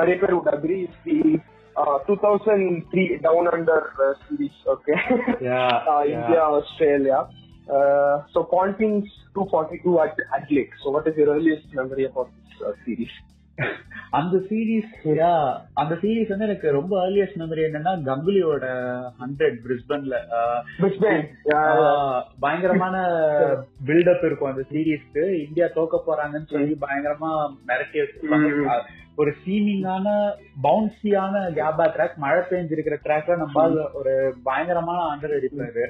[0.00, 1.18] நிறைய பேர் would agree is the
[1.82, 4.56] uh, 2003 Down Under uh, series.
[4.74, 4.96] Okay.
[5.50, 6.18] Yeah, uh, yeah.
[6.18, 7.18] India, Australia.
[7.76, 10.72] Uh, so Ponting's 242 at Adelaide.
[10.82, 13.14] So what is your earliest memory about this uh, series?
[14.18, 14.92] அந்த series
[15.74, 18.66] அந்த series வந்து எனக்கு ரொம்ப earliest memory என்னன்னா கங்குலியோட
[19.22, 20.14] hundred பிரிஸ்பன்ல.
[22.40, 22.96] பயங்கரமான
[23.86, 27.32] build up இருக்கும் அந்த சீரீஸ்க்கு India தோக்க போறாங்கன்னு சொல்லி பயங்கரமா
[27.68, 28.78] மிரட்டி வச்சிருப்பாங்க.
[29.22, 30.08] ஒரு சீமிங்கான
[30.62, 33.64] பவுன்சியான கேபா ட்ராக் மழை பெஞ்சிருக்கிற ட்ராக்ல நம்ம
[34.00, 34.12] ஒரு
[34.42, 35.86] பயங்கரமான அண்டர் அடிப்பாரு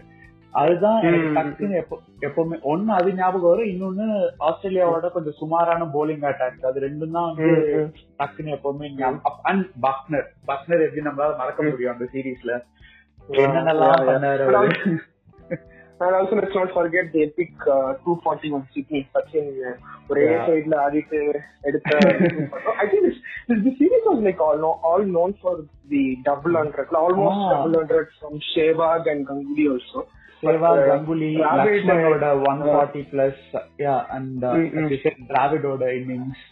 [0.55, 1.01] அதுதான்.
[1.37, 4.07] டக்குன்னு எப்போ எப்பவுமே ஒண்ணு அது ஞாபகம் வரும் இன்னொன்னு
[4.49, 7.51] ஆஸ்திரேலியாவோட கொஞ்சம் சுமாரான போலிங் அட்டாக் அது ரெண்டும் தான் வந்து.
[8.21, 8.89] டக்குன்னு எப்பவுமே
[9.51, 12.55] அண்ட் பக்னர் பக்னர் எப்படி நம்மளால மறக்க முடியும் அந்த சீரீஸ்ல
[13.45, 14.09] என்னென்னலாம்.
[14.11, 14.97] பண்ணாரு
[16.01, 19.73] And also let's not forget the epic uh, 241 Sydney Sachin uh,
[20.11, 20.27] ஒரே.
[20.47, 21.21] சைடுல ஆடிட்டு
[21.63, 21.91] எடுத்த
[22.75, 23.17] I think this,
[23.49, 25.55] this, this series was like all, all known for
[25.89, 27.49] the double hundred, almost Ah.
[27.55, 29.99] double hundred from Shevag and Ganguly also.
[30.44, 33.44] Sehwag But, uh, Ganguly Dravid, லக்ஷ்மணோட uh, one forty plus
[33.86, 35.14] yeah and Mm, mm.
[35.32, 36.44] டிராவிடோட innings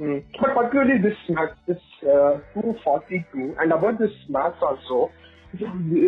[0.00, 0.18] Mm.
[0.40, 4.98] But particularly this match, this uh, 242, and about this match also,
[5.54, 5.66] இது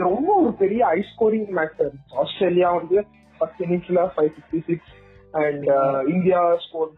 [0.08, 1.78] ரொம்ப ஒரு பெரிய high scoring match
[2.22, 2.98] Australia வந்து
[3.38, 4.90] first இன்னிங்ஸ்ல five fifty six
[5.35, 5.69] and
[6.07, 6.91] India score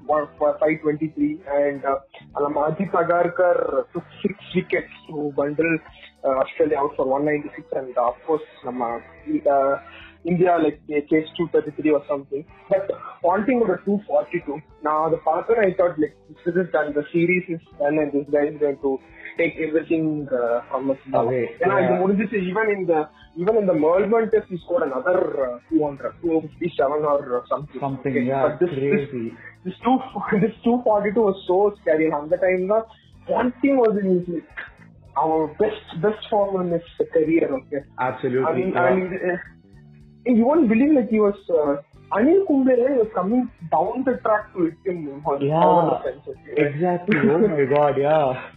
[0.59, 1.85] five twenty three and
[2.37, 3.61] நம்ம Ajit Agarkar
[4.17, 5.73] six wickets to bundle
[6.35, 8.89] Australia out for one ninety six and of course நம்ம
[9.27, 9.57] India
[10.27, 12.45] India, like case 233 or something.
[12.69, 12.91] But
[13.23, 14.61] haunting over 242.
[14.83, 18.27] Now, the partner, I thought, like, this is done, the series is done, and this
[18.31, 18.99] guy is going to
[19.37, 20.97] take everything uh, from us.
[21.13, 21.55] Okay.
[21.61, 21.95] And yeah.
[21.95, 26.91] I even in the even in the Merlman test, he scored another uh, 200, 257
[27.05, 27.79] or uh, something.
[27.79, 28.49] Something, yeah.
[28.49, 29.31] But this, crazy.
[29.63, 29.97] This, this, two,
[30.41, 32.09] this 242 was so scary.
[32.11, 32.67] And the time,
[33.27, 34.49] one team was in his like,
[35.17, 37.49] our best best form in his career.
[37.49, 37.85] Okay.
[37.99, 38.45] Absolutely.
[38.45, 39.33] I mean, yeah.
[39.33, 39.56] Uh,
[40.35, 41.81] you won't believe like he was uh,
[42.17, 46.35] Anil Kumbhle eh, was coming down the track to hit him on yeah, on fences,
[46.47, 46.67] right?
[46.67, 47.17] exactly.
[47.19, 48.51] Oh my god, yeah.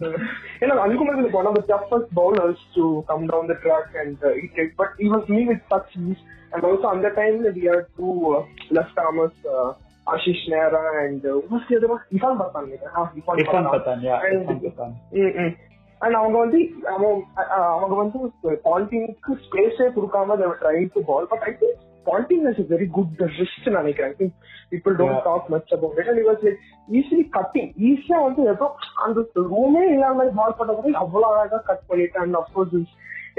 [0.00, 3.94] you know, Anil Kumble was one of the toughest bowlers to come down the track
[3.94, 6.16] and uh, hit it, but he was me with such ease.
[6.52, 9.32] And also, on that time we had two uh, left armers.
[9.44, 9.74] Uh,
[10.08, 12.00] Ashish Nehra and uh, who's the other one?
[12.10, 12.72] Ifan Patan.
[13.20, 14.00] Ifan Patan.
[14.02, 14.20] Yeah.
[14.24, 15.56] And, Ifan Patan.
[15.98, 16.04] ம்.
[16.04, 16.58] And அவங்க வந்து
[16.94, 18.18] அவன் அஹ் அவங்க வந்து
[18.66, 22.86] பாண்டிங்க்கு ஸ்பேஸே கொடுக்காம they were trying to ball but I think Ponting has a very
[22.96, 24.30] good wrist நினைக்கிறேன் I think
[24.72, 25.24] people don't Yeah.
[25.26, 26.60] talk much about it and he was like
[26.98, 28.66] easily cutting ஈஸியா வந்து ஏதோ
[29.06, 32.88] அந்த ரூமே இல்லாம பால் பண்ண கூட அவ்வளவு அழகா கட் பண்ணிட்டு and of course this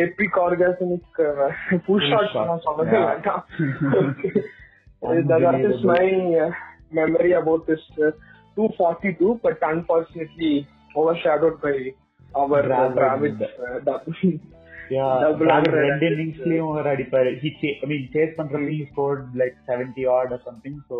[0.06, 1.48] epic orgasmic uh,
[1.88, 2.46] full shot shot.
[2.52, 3.08] நான் சொன்னது Yeah.
[3.10, 3.44] வேண்டாம்
[4.04, 4.34] Okay.
[5.30, 6.06] that, that is my
[6.44, 6.50] uh,
[6.92, 8.12] memory about this uh,
[8.58, 10.54] 242 but unfortunately
[10.96, 11.58] overshadowed
[12.34, 14.02] hundred
[15.74, 17.32] ரெண்டு இன்னிங்ஸ்லயும் அவர் அடிப்பாரு.
[17.44, 20.98] ஹி ஐ மீன் சேஸ் பண்றப்ப he scored like 70 odd or something so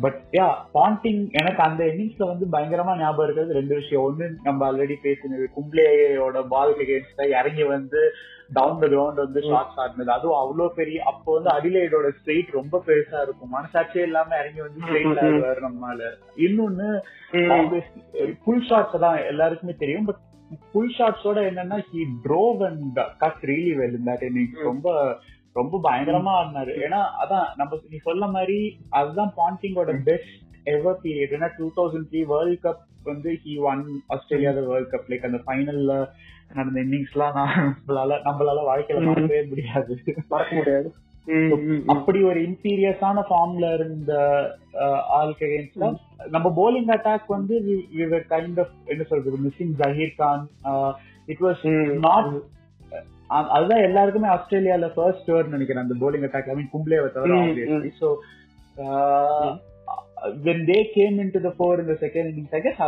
[0.00, 3.54] but yeah Ponting எனக்கு அந்த இன்னிங்ஸ்ல வந்து பயங்கரமா ஞாபகம் இருக்கிறது.
[3.54, 4.04] ரெண்டு விஷயம்.
[4.06, 8.10] ஒண்ணு நம்ம ஆல்ரெடி பேசினது கும்ப்ளேயோட பால் அகேன்ஸ்டா இறங்கி வந்து
[8.52, 10.10] டவுன் த கிரவுண்ட் வந்து ஷார்ட்ஸ் ஆடினது.
[10.16, 13.54] அதுவும் அவ்வளவு பெரிய அப்போ வந்து அடிலைடோட ஸ்ட்ரெயிட் ரொம்ப பெருசா இருக்கும்.
[13.56, 16.10] மனசாட்சியே இல்லாம இறங்கி வந்து ஸ்ட்ரெயிட் ஆடுவாரு நம்மால.
[16.46, 16.88] இன்னொன்னு
[18.44, 20.08] ஃபுல் ஷாட்ஸ் தான் எல்லாருக்குமே தெரியும்.
[20.10, 20.22] பட்
[20.72, 24.88] ஃபுல் ஷாட்ஸோட என்னன்னா he drove and cut really well innings ரொம்ப
[25.60, 26.72] ரொம்ப பயங்கரமா ஆடினாரு.
[26.84, 28.58] ஏன்னா அதான் நம்ம நீ சொல்ல மாதிரி
[29.00, 30.40] அதுதான் பாண்டிங்கோட பெஸ்ட்
[30.72, 33.82] எவர் பீரியட் ஏன்னா two thousand three world cup வந்து he won
[34.14, 35.94] Australia world cup like அந்த ஃபைனல்ல
[36.50, 39.92] நடந்த இன்னிங்ஸ் எல்லாம் நம்மளால நம்மளால வாழ்க்கையில மறக்கவே முடியாது.
[40.32, 40.88] மறக்க முடியாது.
[41.92, 44.12] அப்படி ஒரு இம்பீரியஸான ஃபார்ம்ல இருந்த
[45.18, 45.86] ஆளுக்கு அகேன்ஸ்ட்ல
[46.34, 47.54] நம்ம போலிங் அட்டாக் வந்து
[48.32, 50.44] கைண்ட் ஆஃப் என்ன சொல்றது missing Zaheer Khan
[51.28, 51.62] it was
[52.04, 52.30] not
[53.52, 57.38] அதுதான் எல்லாருக்குமே ஆஸ்திரேலியால ஃபர்ஸ்ட் டேர்ன் நினைக்கிறேன் அந்த போலிங் அட்டாக் ஐ மீன் கும்ப்ளேவை தவிர
[58.00, 58.08] so
[60.46, 62.78] when they came into the four in the second innings, I guess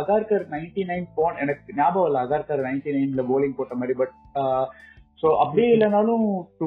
[0.55, 4.13] ninety nine phone எனக்கு ஞாபகம் இல்லை அகார்கர் நைன்டி நைன்ல போலிங் போட்ட மாதிரி பட்
[5.21, 6.25] ஸோ அப்படியே இல்லைனாலும்
[6.59, 6.65] to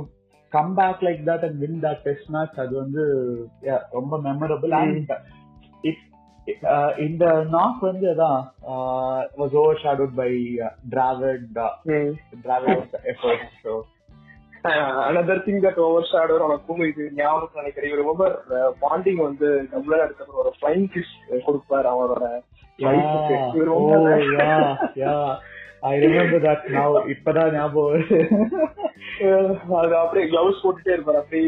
[0.52, 3.04] come back like that and win that test match அது வந்து
[3.90, 5.12] ரொம்ப மெமரபிள் அண்ட்
[6.98, 7.24] இந்த
[7.56, 8.40] நாக் வந்து அதான்
[9.40, 10.30] was overshadowed by
[10.94, 11.46] Dravid
[12.46, 13.72] Dravid effort so
[14.64, 15.78] another thing that
[16.12, 17.90] overshadow உனக்கும் இது ஞாபகம் நினைக்கிறேன்.
[17.90, 18.24] இவர் ரொம்ப
[18.80, 21.12] பாண்டிங் வந்து டபுளா இருக்கிறது ஒரு ஃபிளைங் கிஸ்
[21.46, 22.24] கொடுப்பாரு அவரோட
[25.82, 28.04] ஐ ரிமெம்பர் தட் நவ இப்பதான் ஞாபகம்
[29.78, 31.20] அது அப்படியே கிளவுஸ் போட்டுட்டே இருப்பாரு.
[31.22, 31.44] அப்படியே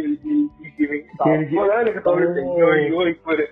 [1.81, 3.47] எனக்கு தோணுச்சு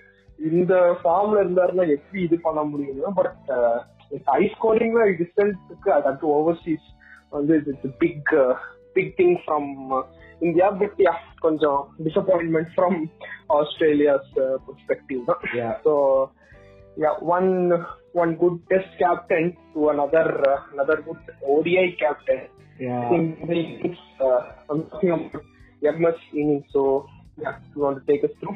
[0.52, 3.50] இந்த ஃபார்ம்ல இருந்தாருன்னா எப்படி இது பண்ண முடியும் பட்
[4.24, 6.86] ஹை ஸ்கோரிங்ல டிஸ்டன்ஸுக்கு அது ஓவர்சீஸ்
[7.30, 8.32] வந்து it's big
[8.93, 9.69] big thing from
[10.41, 12.97] India but yeah கொஞ்சம் டிசப்பாயின்மெண்ட் ஃப்ரம்
[13.59, 14.31] ஆஸ்திரேலியாஸ்
[14.65, 15.41] பெர்ஸ்பெக்டிவ் தான்
[15.85, 15.93] so
[16.97, 17.49] yeah one
[18.15, 20.33] one good test captain to another
[20.71, 22.45] another good ODI captain
[25.81, 26.83] MS inning so
[27.38, 28.53] yeah you want take us through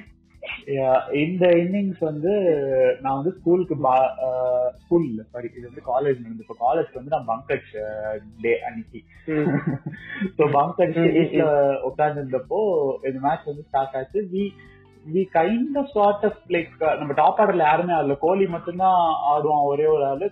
[1.14, 2.32] இந்த innings வந்து
[3.00, 3.76] நான் வந்து ஸ்கூலுக்கு
[4.78, 7.68] school இல்ல sorry இது வந்து காலேஜ் நடந்து இப்போ காலேஜ் வந்து நான் பங்கட்
[8.40, 9.00] டே அன்னைக்கு.
[10.36, 10.42] ஸோ
[11.16, 11.44] வீட்ல
[11.82, 12.60] உட்கார்ந்து இருந்தப்போ
[13.06, 14.22] இந்த மேட்ச் வந்து ஸ்டார்ட் ஆச்சு.
[14.32, 14.44] We
[15.12, 18.16] we kind of sort of like நம்ம டாப் ஆர்டர்ல யாருமே ஆடல.
[18.26, 19.00] கோலி மட்டும்தான்
[19.32, 20.28] ஆடுவான் ஒரே ஒரு ஆளு.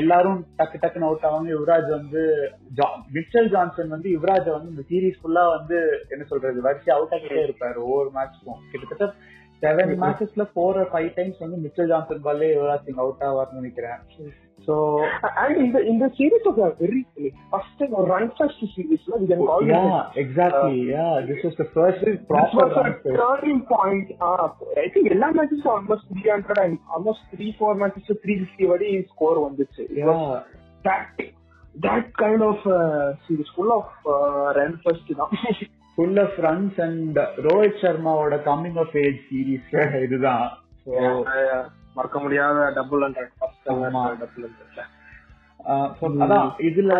[0.00, 1.48] எல்லாரும் டக்கு டக்குன்னு அவுட் ஆவாங்க.
[1.56, 2.22] யுவராஜ் வந்து
[3.16, 7.78] மிச்சல் ஜான்சன் வந்து யுவராஜ் வந்து இந்த சீரீஸ் ஃபுல்லா வந்து என்ன சொல்றது வரிசை அவுட் ஆகிட்டே இருப்பாரு
[7.86, 9.12] ஒவ்வொரு மேட்ச்க்கும் கிட்டத்தட்ட
[9.62, 14.00] செவன் மேட்சஸ்ல ஃபோர் ஃபைவ் டைம்ஸ் வந்து மிச்சல் ஜான்சன் பால்லே யுவராஜ் சிங் அவுட் ஆவார்னு நினைக்கிறேன்.
[14.67, 14.73] ஸோ
[15.41, 17.01] அண்ட் இந்த இந்த series of very
[17.51, 19.81] first run first சீரீஸ்ல we can call yeah
[20.23, 24.11] exactly yeah this is the first proper turning point
[24.77, 28.91] I think எல்லா மேட்சஸும் almost three hundred and almost three four matches three fifty வரை
[29.11, 29.85] score வந்துச்சு
[30.85, 31.21] that
[31.79, 32.65] that kind of
[33.25, 33.91] series full of
[34.59, 35.33] run first தான்
[35.97, 39.69] full of runs and Rohit சர்மாவோட coming of age series
[40.05, 40.45] இதுதான்
[41.98, 43.32] மறக்க முடியாத double hundred
[44.22, 44.46] double
[46.24, 46.92] அதான் இதுல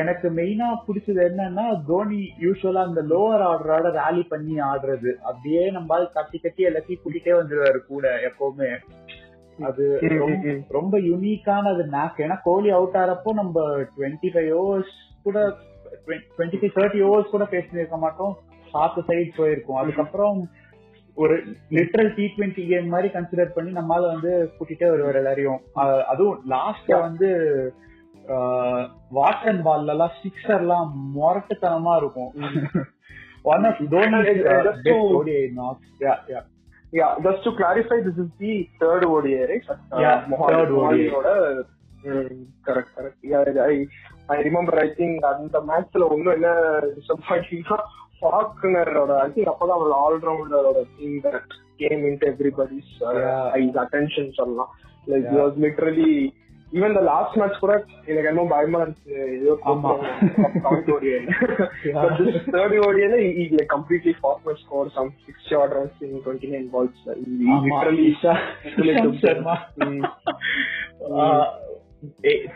[0.00, 5.12] எனக்கு மெயினா பிடிச்சது என்னன்னா தோனி யூஸ்வலா அந்த லோவர் ஆர்டரோட ரேலி பண்ணி ஆடுறது.
[5.28, 8.70] அப்படியே நம்ம கட்டி கட்டி எல்லாத்தையும் கூட்டிட்டே வந்துருவாரு கூட எப்பவுமே.
[9.68, 9.84] அது
[10.76, 14.94] ரொம்ப யூனிக்கான அது நேக் ஏன்னா கோலி அவுட் ஆறப்போ நம்ம டுவெண்ட்டி ஃபைவ் ஓவர்ஸ்
[15.26, 15.38] கூட
[16.36, 18.34] டுவெண்ட்டி ஃபைவ் தேர்ட்டி ஓவர்ஸ் கூட பேசியிருக்க மாட்டோம்.
[18.72, 19.80] சாத்து சைட் போயிருக்கும்.
[19.82, 20.38] அதுக்கப்புறம்
[21.22, 21.34] ஒரு
[21.70, 25.60] லிட்டரல் டி ட்வெண்ட்டி கேம் மாதிரி கன்சிடர் பண்ணி நம்மளால வந்து கூட்டிட்டே வருவார் எல்லாரையும்.
[26.12, 27.28] அதுவும் லாஸ்ட்ல வந்து
[29.18, 32.30] வாட்டன் பால்ல எல்லாம் சிக்ஸர் எல்லாம் மொரட்டுத்தனமா இருக்கும்.
[33.52, 35.38] One of Dhoni
[36.92, 39.66] Yeah, just to clarify, this is the third ODI, right?
[39.70, 41.02] Uh, Yeah, third ODI.
[42.66, 43.74] Correct correct I
[44.26, 46.50] I remember I think அந்த மேட்ச்ல ஒன்னும் என்ன
[46.96, 47.78] டிசப்பாயிண்டிங்னா
[48.20, 51.40] ஃபாக்னரோட ஐ திங்க் அப்பதான் அவர் ஆல்ரவுண்டரோட thing that
[51.82, 52.92] game into everybody's
[53.58, 54.72] eyes attention சொல்லலாம்.
[55.12, 56.12] Like was literally
[56.78, 57.74] even the last match கூட
[58.08, 59.14] எனக்கு என்னமோ பயமா இருந்துச்சு.
[59.36, 59.52] ஏதோ
[62.56, 63.14] third ஓடியில
[63.58, 67.06] like completely former score some six short runs in twenty nine balls
[67.64, 68.08] literally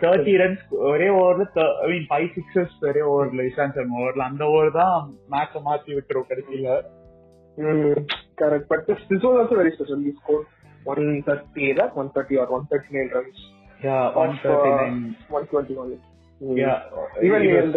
[0.03, 1.47] thirty runs ஒரே ஓவர்ல
[1.85, 4.99] ஐ மீன் ஃபைவ் சிக்ஸஸ் ஒரே ஓவர்ல இஷாந்த் சர்மா ஓவர்ல அந்த ஓவர் தான்
[5.33, 6.77] மேட்ச மாத்தி விட்டுரும் கடைசியில
[8.43, 10.45] correct but this was also very special you score
[10.87, 11.67] one thirty
[12.03, 13.43] one thirty or one thirty nine runs
[13.81, 15.17] Yeah, 139.
[15.29, 15.99] 121.
[16.41, 16.83] Yeah.
[17.21, 17.73] Even in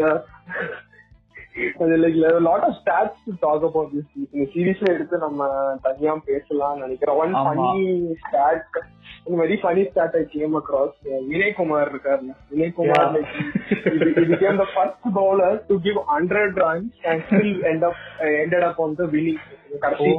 [1.56, 5.48] lot of stats to talk about this இந்த சீரீஸ்ல எடுத்து நம்ம
[5.84, 7.18] தனியா பேசலாம் நினைக்கிறேன்.
[7.18, 7.68] One funny
[8.24, 8.78] stat
[9.42, 10.98] very funny stat I came across
[11.30, 13.16] Vinay Kumar இருக்காரு வினய் குமார்
[13.92, 18.66] இது became the first bowler to give 100 runs and still end up uh, ended
[18.70, 19.40] up on the winning.
[19.84, 20.10] கடைசி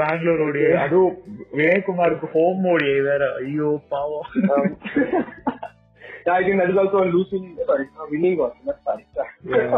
[0.00, 1.16] பெங்களூர் ஓடி அதுவும்
[1.58, 3.22] வினய்குமாருக்கு ஹோம் ஓடி வேற.
[3.42, 4.30] ஐயோ பாவம்.
[6.28, 8.56] I think that is also a losing, sorry, a winning cost.
[8.62, 9.04] That's sorry.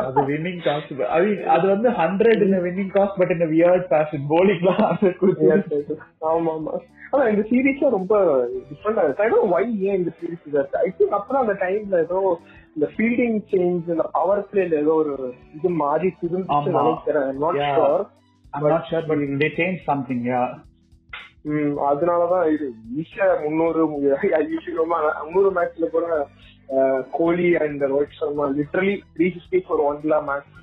[0.00, 4.82] அது winning cost அது அது வந்து ஹண்ட்ரட் இந்த வின்னிங் காஸ்ட் பட் இந்த வியர்ட் ஃபேஷன் போலிங்லாம்
[5.44, 6.00] Yes, yes, yes.
[6.30, 6.74] ஆமா ஆமா
[7.12, 8.14] ஆனா இந்த சீரீஸ்ல ரொம்ப
[8.68, 10.44] டிஃப்ரெண்டா இருக்கு ஐ டோன்ட் வை ஏன் இந்த சீரீஸ்
[10.80, 12.20] ஐ திங்க் அப்புறம் அந்த டைம்ல ஏதோ
[12.76, 15.14] இந்த ஃபீல்டிங் சேஞ்ச் இந்த பவர் பிளேல ஏதோ ஒரு
[15.54, 16.80] இது மாறி திருந்துச்சு ஆமா.
[16.80, 17.60] நினைக்கிறேன் நாட்.
[17.72, 18.04] ஷுர்
[21.88, 22.66] அதனாலதான் இது
[23.02, 26.06] ஈஸியா முன்னூறு முன்னூறு மேட்ச்ல கூட
[27.16, 30.54] Kohli and Rohit Sharma literally three fifty for ஒன்ல மேட்ச்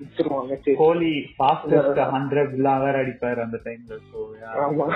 [0.00, 0.74] வச்சிருவாங்க சரி.
[0.82, 4.20] கோலி ஃபாஸ்டஸ்ட் ஹண்ட்ரட் எல்லாம் வேற அடிப்பாரு அந்த டைம்ல சோ
[4.66, 4.88] ஆமா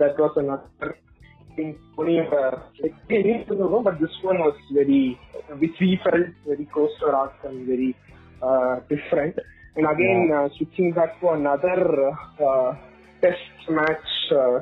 [0.00, 0.88] that was another
[1.56, 3.44] thing only uh, experience
[3.86, 5.02] but this one was very
[5.62, 7.90] which we felt very close to our hearts and very
[8.42, 9.36] uh, different
[9.76, 11.78] and again uh, switching back to another
[12.40, 12.70] uh,
[13.23, 14.55] test match uh,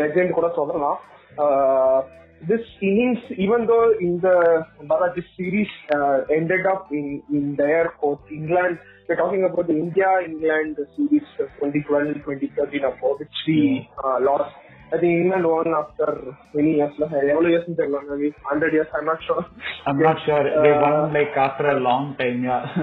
[0.00, 0.98] legend கூட சொல்லலாம்
[1.38, 1.98] uh,
[2.42, 4.36] this innings even though in the
[4.82, 9.76] Bala, this series uh, ended up in in their court England we're talking about the
[9.76, 13.58] India England series uh, 2012 2013 or four, which we
[14.04, 14.52] uh, lost
[14.92, 16.08] I think England won after
[16.54, 16.94] many years
[17.32, 19.42] எவ்வளவு years தெரியல maybe 100 years I'm not sure
[19.90, 22.58] I'm not sure they Uh, one like after a long time yeah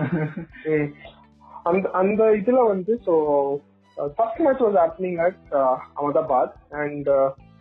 [0.73, 0.87] hmm.
[1.71, 3.15] அந்த அந்த இதுல வந்து so
[4.17, 5.39] First match was happening at
[5.91, 7.09] Ahmedabad and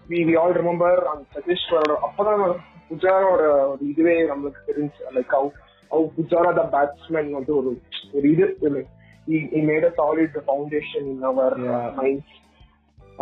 [0.07, 2.43] we we all remember அந்த சதீஷ்வரோட அப்பதான்
[2.91, 5.49] புஜாரோட ஒரு இதுவே நம்மளுக்கு தெரிஞ்சு like how
[5.91, 7.71] how Pujara the batsman வந்து ஒரு
[8.17, 8.47] ஒரு இது
[9.71, 11.87] made a solid foundation in our Yeah.
[12.01, 12.33] Mind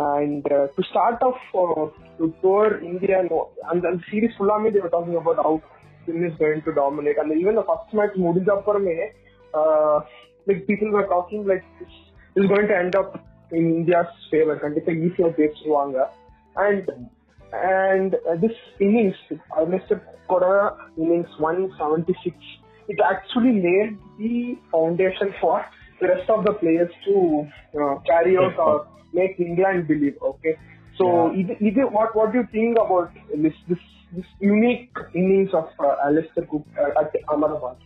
[0.05, 1.83] and uh, to start off uh,
[2.17, 3.37] to tour India no,
[3.69, 5.53] and the series fullame they were talking about how
[6.05, 8.95] Sin is going to dominate and even the first match முடிஞ்ச அப்புறமே
[9.53, 9.95] uh,
[10.47, 11.95] like people were talking like this
[12.35, 13.11] is going to end up
[13.51, 15.97] in India's favor கண்டிப்பா ஈஸியா பேசுவாங்க
[16.67, 16.85] and
[17.75, 19.95] and uh, this innings uh, Mr.
[20.29, 20.53] Koda
[21.03, 22.35] innings 176
[22.87, 23.91] it actually laid
[24.21, 24.33] the
[24.73, 25.55] foundation for
[25.99, 27.15] the rest of the players to
[27.81, 28.75] uh, carry out or
[29.13, 30.17] make England believe.
[30.31, 30.53] Okay,
[30.99, 31.39] so Yeah.
[31.41, 33.09] இது இது what what do you think about
[33.43, 33.83] this this
[34.17, 37.77] this unique innings of uh, Alistair Cook uh, at Ahmedabad?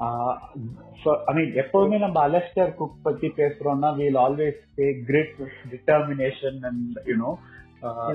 [0.00, 5.38] I mean எப்பவுமே நம்ம Alastair Cook பத்தி பேசுறோம்னா we'll always say grit
[5.72, 7.32] determination and you know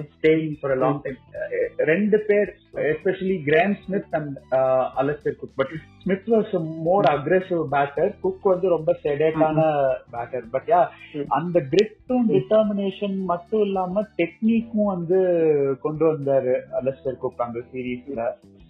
[0.10, 1.20] staying for long time
[1.90, 2.50] ரெண்டு பேர்
[2.90, 4.36] especially Graeme Smith and
[5.02, 5.72] Alastair Cook but
[6.02, 9.64] Smith was more aggressive batter Cook வந்து ரொம்ப செடேட்டான
[10.14, 10.82] batter but yeah
[11.40, 15.20] அந்த கிரிட்டும் determination மட்டும் இல்லாம டெக்னிக்கும் வந்து
[15.82, 18.22] கொண்டு வந்தாரு அலஸ்டர் குக் அந்த சீரீஸ்ல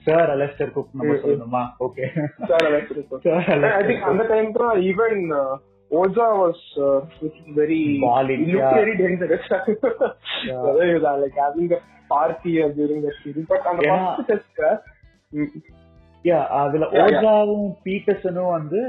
[0.06, 1.14] சார் அலஸ்டர் குக் நம்ம.
[1.24, 2.06] சொல்லணுமா okay
[2.42, 3.22] Sir, Alistair Cook.
[3.24, 3.36] Sir
[3.72, 5.54] I think Alistair on the time uh, even uh,
[5.92, 8.80] Oja was uh, looking very Balling, he looked yeah.
[8.80, 9.46] very dangerous.
[9.50, 10.62] Yeah.
[10.66, 13.86] Whether he was uh, like having a party uh, during the series, but on the
[13.86, 14.06] Yeah.
[14.10, 14.76] first test, uh,
[15.34, 15.50] mm,
[16.26, 16.86] yeah அதுல.
[17.00, 18.80] ஓஜாவும் பீட்டர்சனும் வந்து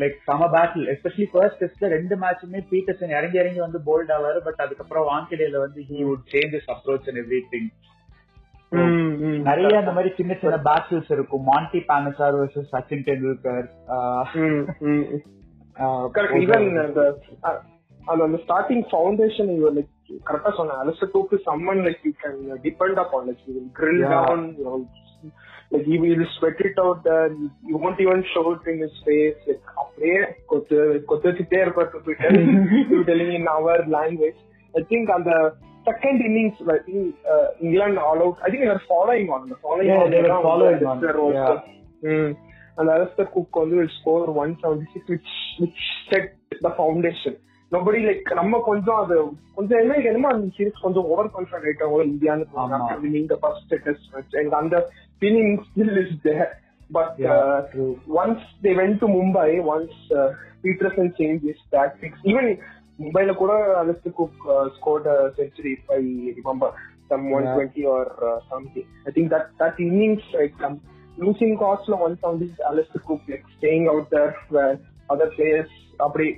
[0.00, 4.62] like சம battle especially first டெஸ்ட்ல ரெண்டு மேட்சுமே Peterson இறங்கி இறங்கி வந்து bolt ஆவாரு but
[4.64, 7.22] அதுக்கப்புறம் வாங்கிடையில வந்து he would changes approach and
[7.54, 7.93] everything mm, mm.
[9.42, 13.72] நிறைய அந்த மாதிரி சின்ன சின்ன பேட்டில்ஸ் இருக்கும் Monty Panesar versus Sachin Tendulkar
[14.34, 15.20] Mm, mm, mm.
[15.80, 16.08] Uh, uh, uh,
[23.46, 24.10] will grill Yeah.
[24.10, 24.88] down, you know,
[25.70, 27.32] like he will sweat it out there.
[27.32, 29.36] You, you won't even show it in his face.
[29.46, 34.36] Like அப்படியே கொத்து இருப்பார் to be telling, to be telling in our language.
[35.86, 38.38] I think on the second innings, I think uh, England all out.
[38.42, 40.10] I think they were following on the following Yeah, on.
[40.10, 42.10] they were தான் following வந்து on, Alistair was, yeah.
[42.10, 42.36] Mm.
[42.78, 47.36] And Alistair Cook வந்து will score 176, which which set the foundation.
[47.72, 49.16] Nobody like நம்ம கொஞ்சம் அது
[49.54, 52.76] கொஞ்சம் என்ன என்னமோ அந்த சீரிஸ் கொஞ்சம் ஓவர் கான்ஃபிடன்ட் ஆயிட்டாங்க இந்தியான்னு ஆமா.
[52.78, 54.86] after winning the first test match and அந்த
[55.20, 56.60] feeling still is there.
[56.90, 58.00] But Yeah, uh, true.
[58.06, 60.30] once they went to Mumbai, once uh,
[60.62, 61.12] Peterson
[63.00, 64.64] Mumbai கூட uh,
[65.12, 66.02] a century if I
[66.38, 66.68] remember
[67.10, 68.86] some 120 or uh, something.
[69.06, 70.80] I think that that innings like um,
[71.18, 74.74] losing cost la 170 Alistair Cook like staying out there where
[75.10, 75.70] other players
[76.06, 76.28] அப்படி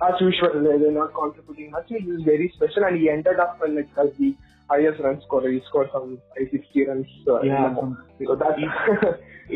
[0.00, 1.90] as usual they're not contributing much.
[1.90, 4.30] It was very special and he ended up uh, like as the
[4.70, 5.50] highest run scorer.
[5.50, 7.10] He scored some 560 runs.
[7.28, 7.96] Uh, in Yeah, the- some-
[8.28, 8.56] so that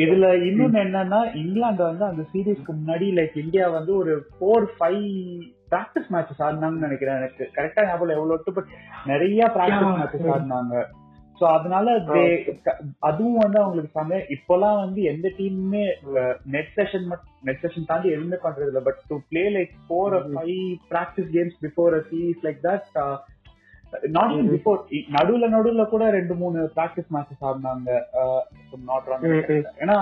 [0.02, 5.04] இதுல இன்னொன்னு என்னன்னா இங்கிலாந்து வந்து அந்த சீரீஸ்க்கு முன்னாடி like India வந்து ஒரு four five
[5.72, 7.18] practice matches ஆடினாங்கன்னு நினைக்கிறேன்.
[7.20, 8.72] எனக்கு கரெக்டா ஞாபகம் எவ்வளவு பட்
[9.12, 9.92] நிறைய பிராக்டிஸ்.
[10.00, 10.82] மேட்சஸ் ஆடினாங்க.
[11.40, 11.86] சோ அதனால
[13.08, 15.84] அதுவும் வந்து அவங்களுக்கு சமய இப்பெல்லாம் வந்து எந்த டீமுமே
[16.54, 17.06] நெட் செஷன்
[17.48, 18.80] நெட் செஷன் தாண்டி எதுவுமே பண்றது இல்ல.
[18.88, 22.88] But to play like four five practice games before a series like that
[24.16, 24.80] not before
[25.16, 27.88] நடுவுல நடுவுல கூட ரெண்டு மூணு பிராக்டிஸ் மேட்சஸ் ஆடினாங்க.
[29.84, 29.98] ஏன்னா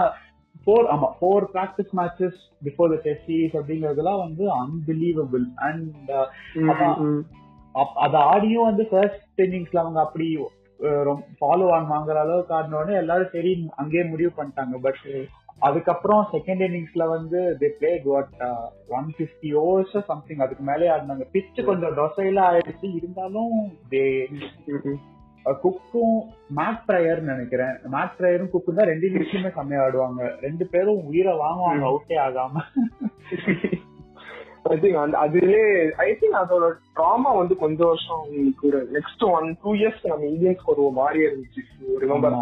[0.65, 3.57] ஃபோர் ஆமா four practice matches before the test series
[4.25, 6.13] வந்து அன்பிலீவபிள் அண்ட்
[8.05, 10.29] அத ஆடியும் வந்து ஃபர்ஸ்ட் இன்னிங்ஸ்ல அவங்க அப்படி
[11.41, 13.51] ஃபாலோ ஆன் வாங்குற அளவுக்கு ஆடின உடனே எல்லாரும் சரி
[13.83, 14.77] அங்கேயே முடிவு பண்ணிட்டாங்க.
[14.87, 15.03] பட்
[15.67, 18.33] அதுக்கப்புறம் செகண்ட் இன்னிங்ஸ்ல வந்து they play what
[18.97, 21.27] one fifty overs something அதுக்கு மேலே ஆடினாங்க.
[21.35, 22.89] பிச்சு கொஞ்சம் டொசைல ஆயிடுச்சு.
[22.99, 23.55] இருந்தாலும்
[23.93, 24.05] தே.
[25.55, 26.17] குக்கும்
[26.57, 27.75] மேட் ப்ரையர் நினைக்கிறேன்.
[27.93, 30.35] மேட் ப்ரையரும் குக்கும் தான் ரெண்டு இன்னிங்ஸ்லயுமே செம்மையா ஆடுவாங்க.
[30.41, 32.55] ரெண்டு பேரும் உயிரை வாங்குவாங்க அவுட்டே ஆகாம.
[35.25, 35.65] அதுலயே
[35.97, 38.23] ஐ திங்க் அதோட ட்ராமா வந்து கொஞ்சம் வருஷம்
[38.63, 41.63] ஒரு நெக்ஸ்ட் ஒன் டூ இயர்ஸ் நம்ம இந்தியன்ஸ்க்கு ஒரு மாறியே இருந்துச்சு.
[42.01, 42.37] ரிமெம்பர்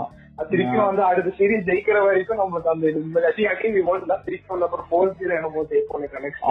[0.51, 2.87] திருப்பி வந்து அடுத்த சீரீஸ் ஜெயிக்கிற வரைக்கும் நமக்கு அந்த
[3.53, 6.03] அகைன் வி வாண்ட் தான் திருப்பி வந்து அப்புறம் ஃபோர் ஜீரோ என்னமோ ஜெயிப்போம்.
[6.27, 6.45] நெக்ஸ்ட்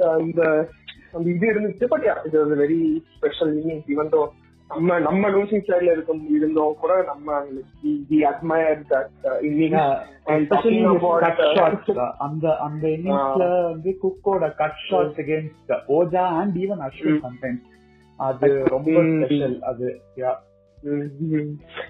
[0.16, 0.68] அந்த
[1.12, 2.80] அந்த இது இருந்துச்சு பட் இது ஒரு very
[3.16, 4.22] special innings even though
[4.70, 7.38] நம்ம நம்ம லூசிங் சைட்ல இருக்கும் இருந்தோம் கூட நம்ம
[8.10, 9.80] வி அட்மயர் தட் இன்னிங்ஸ்
[12.18, 17.24] அந்த அந்த இன்னிங்ஸ்ல வந்து குக்கோட cut shots against Ojha and even Ashwin Mm.
[17.26, 17.66] Sometimes
[18.18, 19.10] அது ரொம்ப Mm.
[19.16, 19.88] ஸ்பெஷல் அது.
[20.78, 21.48] Mm-hmm.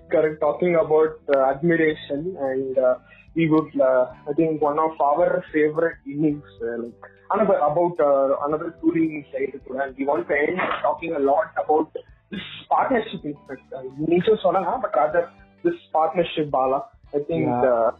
[0.09, 0.37] Correct.
[0.41, 2.95] Talking about uh, admiration, and uh,
[3.35, 6.45] we would, uh, I think, one of our favorite innings.
[6.63, 6.91] Uh,
[7.33, 11.93] another about uh, another touring side, and we want to end talking a lot about
[12.31, 13.25] this partnership.
[13.25, 15.31] In fact, uh, nature solana, but rather
[15.63, 16.87] this partnership, Bala.
[17.15, 17.47] I think.
[17.47, 17.63] Yeah.
[17.63, 17.91] Uh,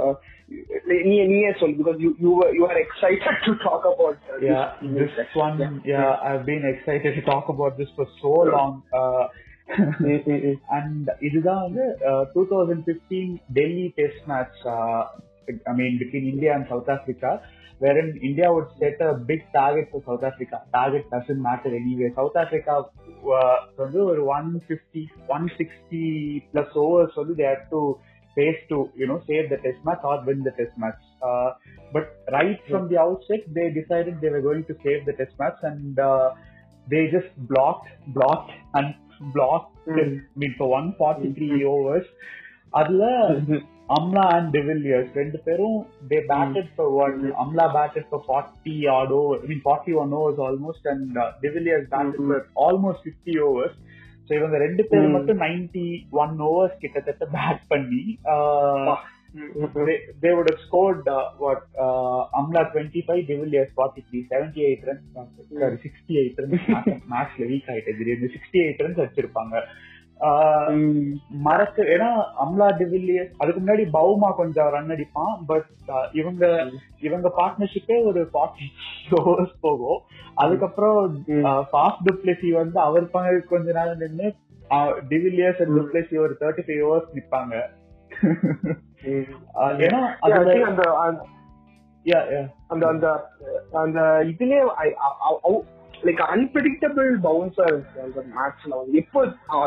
[0.00, 0.14] uh,
[1.76, 5.58] because you you were you are excited to talk about uh, yeah this, this one
[5.58, 5.96] yeah.
[5.98, 6.16] yeah.
[6.22, 9.28] I've been excited to talk about this for so long uh,
[10.78, 11.84] and இதுதான் வந்து
[12.34, 14.62] two thousand fifteen Delhi test match
[15.72, 17.32] I mean between India and South Africa
[17.82, 20.62] wherein India would set a big target for South Africa.
[20.72, 22.10] Target doesn't matter anyway.
[22.18, 22.74] South Africa
[23.36, 25.02] uh, வந்து ஒரு one fifty
[25.36, 26.04] one sixty
[26.52, 27.80] plus overs வந்து they had to
[28.36, 31.02] face to you know save the test match or win the test match.
[31.28, 31.50] Uh,
[31.94, 32.06] but
[32.38, 35.98] right from the outset, they decided they were going to save the test match and
[36.10, 36.28] uh,
[36.86, 37.02] they
[39.30, 39.68] blocked.
[39.88, 39.98] Mm.
[39.98, 40.04] I
[40.36, 42.08] mean, for 143 overs.
[42.72, 43.04] அதுல
[43.90, 45.78] amla and de Villiers ரெண்டு பேரும்
[46.10, 50.86] they batted for one Amla batted for forty odd over mean forty one overs almost
[50.92, 51.10] and
[51.42, 53.76] de Villiers batted for almost fifty overs
[54.28, 55.16] so இவங்க ரெண்டு பேரும் Mm.
[55.16, 55.86] மட்டும் ninety
[56.22, 58.02] one overs கிட்டத்தட்ட bat பண்ணி
[59.34, 59.66] Mm-hmm.
[59.80, 65.04] they, they would have scored uh, what uh, Amla 25, De Villiers 43, 78 runs,
[65.16, 66.66] uh, sorry, 68 runs.
[67.12, 69.54] மேட்ச்ல weak ஆயிட்டு திடீர்னு 68 runs அடிச்சிருப்பாங்க
[70.20, 70.76] ஆஹ்
[71.46, 72.08] மறக்க ஏன்னா
[72.42, 75.70] அம்லா டிவில்லியர்ஸ் அதுக்கு முன்னாடி பவுமா கொஞ்சம் ரன் அடிப்பான் பட்
[76.12, 76.44] இவங்க
[77.00, 78.68] இவங்க பார்ட்னர்ஷிப்பே ஒரு ஃபார்ட்டி
[79.20, 80.00] ஓவர்ஸ் போகும்
[80.34, 80.98] அதுக்கப்புறம்
[81.32, 81.42] Mm.
[81.70, 84.28] ஃபாஸ்ட் டுப்ளேசி வந்து அவர் பங்கு கொஞ்ச நாள் நின்று
[84.70, 85.74] Mm.
[85.78, 87.54] டுப்ளேசி ஒரு தேர்ட்டி ஃபைவ் ஓவர்ஸ் நிப்பாங்க
[89.04, 89.86] அந்த
[91.04, 91.20] அந்த-.
[92.84, 93.06] அந்த
[93.80, 93.98] அந்த
[94.30, 94.60] இதுலயே
[96.02, 98.94] லைக் அன்பிரிடிக்டபிள் பவுன்ஸா இருக்கு அந்த மேட்ச்ல வந்து.
[99.02, 99.20] எப்போ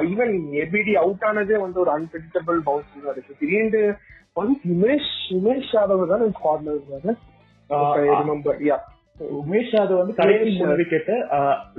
[0.10, 3.38] ஈவன் எபிடி அவுட் ஆனதே வந்து ஒரு அன்பிரிடிக்டபிள் பவுன்ஸ் இருக்கு.
[3.40, 3.84] திடீர்னு
[4.36, 6.26] வந்து உமேஷ் உமேஷ் யாதவ் தான்
[7.70, 8.78] ah remember yeah
[9.38, 11.12] Umesh Yadav வந்து கடைசி மூணு விக்கெட்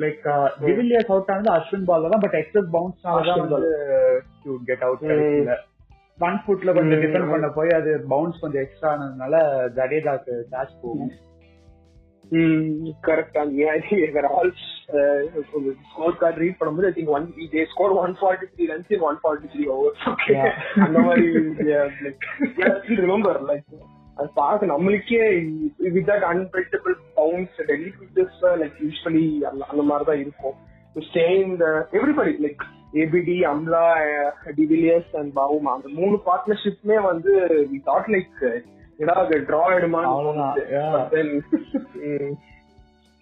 [0.03, 0.25] லைக்
[0.63, 3.73] டிவிலியர்ஸ் அவுட் ஆனது அஸ்வின் பால்ல தான் பட் எக்ஸஸ் பவுன்ஸ்னால தான் அஸ்வின் வந்து
[4.71, 5.05] கெட் அவுட்
[6.21, 7.01] ஃப்ரண்ட் ஃபுட்ல கொஞ்சம்.
[7.05, 9.35] டிஃபெண்ட் பண்ண போய் அது பவுன்ஸ் கொஞ்சம் எக்ஸ்ட்ரா ஆனதுனால
[9.79, 11.15] ஜடேஜாக்கு கேட்ச் போகும்.
[13.07, 13.37] Correct
[14.37, 14.53] all
[15.91, 19.19] score card read பண்ணும்போது I think one they score one forty three runs in one
[19.25, 20.03] forty three overs.
[20.87, 21.27] அந்த மாதிரி
[23.03, 23.69] ரிமெம்பர் லைக்
[24.19, 25.23] அது பார்க்க நம்மளுக்கே
[25.97, 27.91] with that unpredictable bounce Delhi
[28.63, 29.27] like usually
[29.71, 30.57] அந்த மாதிரி தான் இருக்கும்.
[31.09, 31.57] Stay in
[31.99, 32.63] everybody like
[33.03, 33.85] ABD Amla
[34.59, 37.33] de Villiers and Bavuma அந்த மூணு பார்ட்னர்ஷிப்மே வந்து
[37.73, 38.39] வி தாட் லைக்
[38.99, 39.61] ஏதாவது டிரா.
[39.67, 40.13] ஆயிடுமான்னு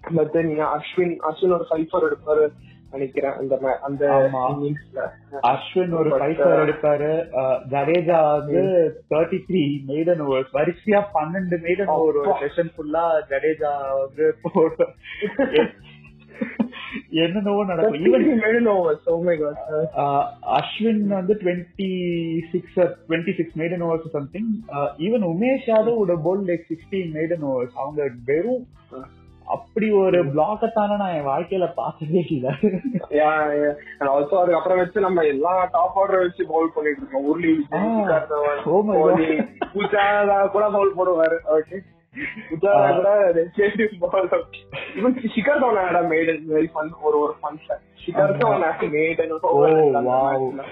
[0.04, 2.44] பட் தென் அஸ்வின் அஸ்வின் ஒரு சைஃபர் எடுப்பாரு
[2.92, 3.36] நினைக்கிறேன்.
[3.38, 3.54] அந்த
[3.86, 4.02] அந்த
[5.50, 7.10] அஸ்வின் ஒரு ஃபைவ் uh, எடுப்பாரு.
[7.72, 8.62] ஜடேஜா வந்து
[9.12, 12.36] தேர்ட்டி த்ரீ மெய்டன் ஓவர்ஸ் வரிசையா பன்னெண்டு மெய்டன் ஓவர் ஒரு.
[12.44, 14.26] செஷன் ஃபுல்லா ஜடேஜா வந்து
[17.22, 18.04] என்னென்னவோ நடக்கும்.
[18.06, 19.18] Even overs, oh.
[20.02, 20.22] Uh,
[20.58, 21.90] அஸ்வின் வந்து twenty
[22.52, 24.50] six twenty six maiden overs something
[25.06, 28.64] even Umesh Yadav உட bowl like sixteen maiden overs அவங்க வெறும்
[29.46, 32.46] அப்படி ஒரு பிளாக்கத்தான நான் என் வாழ்க்கையில பார்த்ததே இல்ல.
[34.12, 37.26] Also அதுக்கப்புறம் வச்சு நம்ம எல்லா டாப் ஆர்டர் வச்சு பவுல் பண்ணிட்டு இருக்கோம்.
[37.30, 39.20] உருளி Ah, oh my God.
[39.74, 40.04] Pooja
[40.54, 41.38] கூட பவுல் போடுவாரு.
[41.56, 41.78] Okay
[42.49, 44.39] புஜாரா கூட legendary bowler.
[44.97, 47.83] Even Shikhar Dhawan had a made it very fun ஒரு ஒரு fun fact.
[48.03, 50.39] Shikhar Dhawan had made an over Oh, அந்த wow.
[50.59, 50.63] matchல.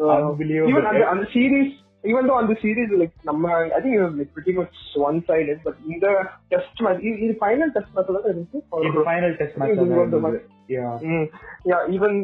[0.00, 0.70] Uh, Unbelievable.
[0.72, 1.70] even அந்த அந்த series
[2.04, 3.46] even though அந்த series like நம்ம
[3.76, 4.76] I think it was like pretty much
[5.06, 6.06] one sided but இந்த
[6.54, 10.40] test match இது இது final test match தான் இருந்துச்சு இது ஃபைனல் டெஸ்ட் மேட்ச் இது வந்து
[10.76, 11.26] yeah hmm
[11.70, 12.16] yeah even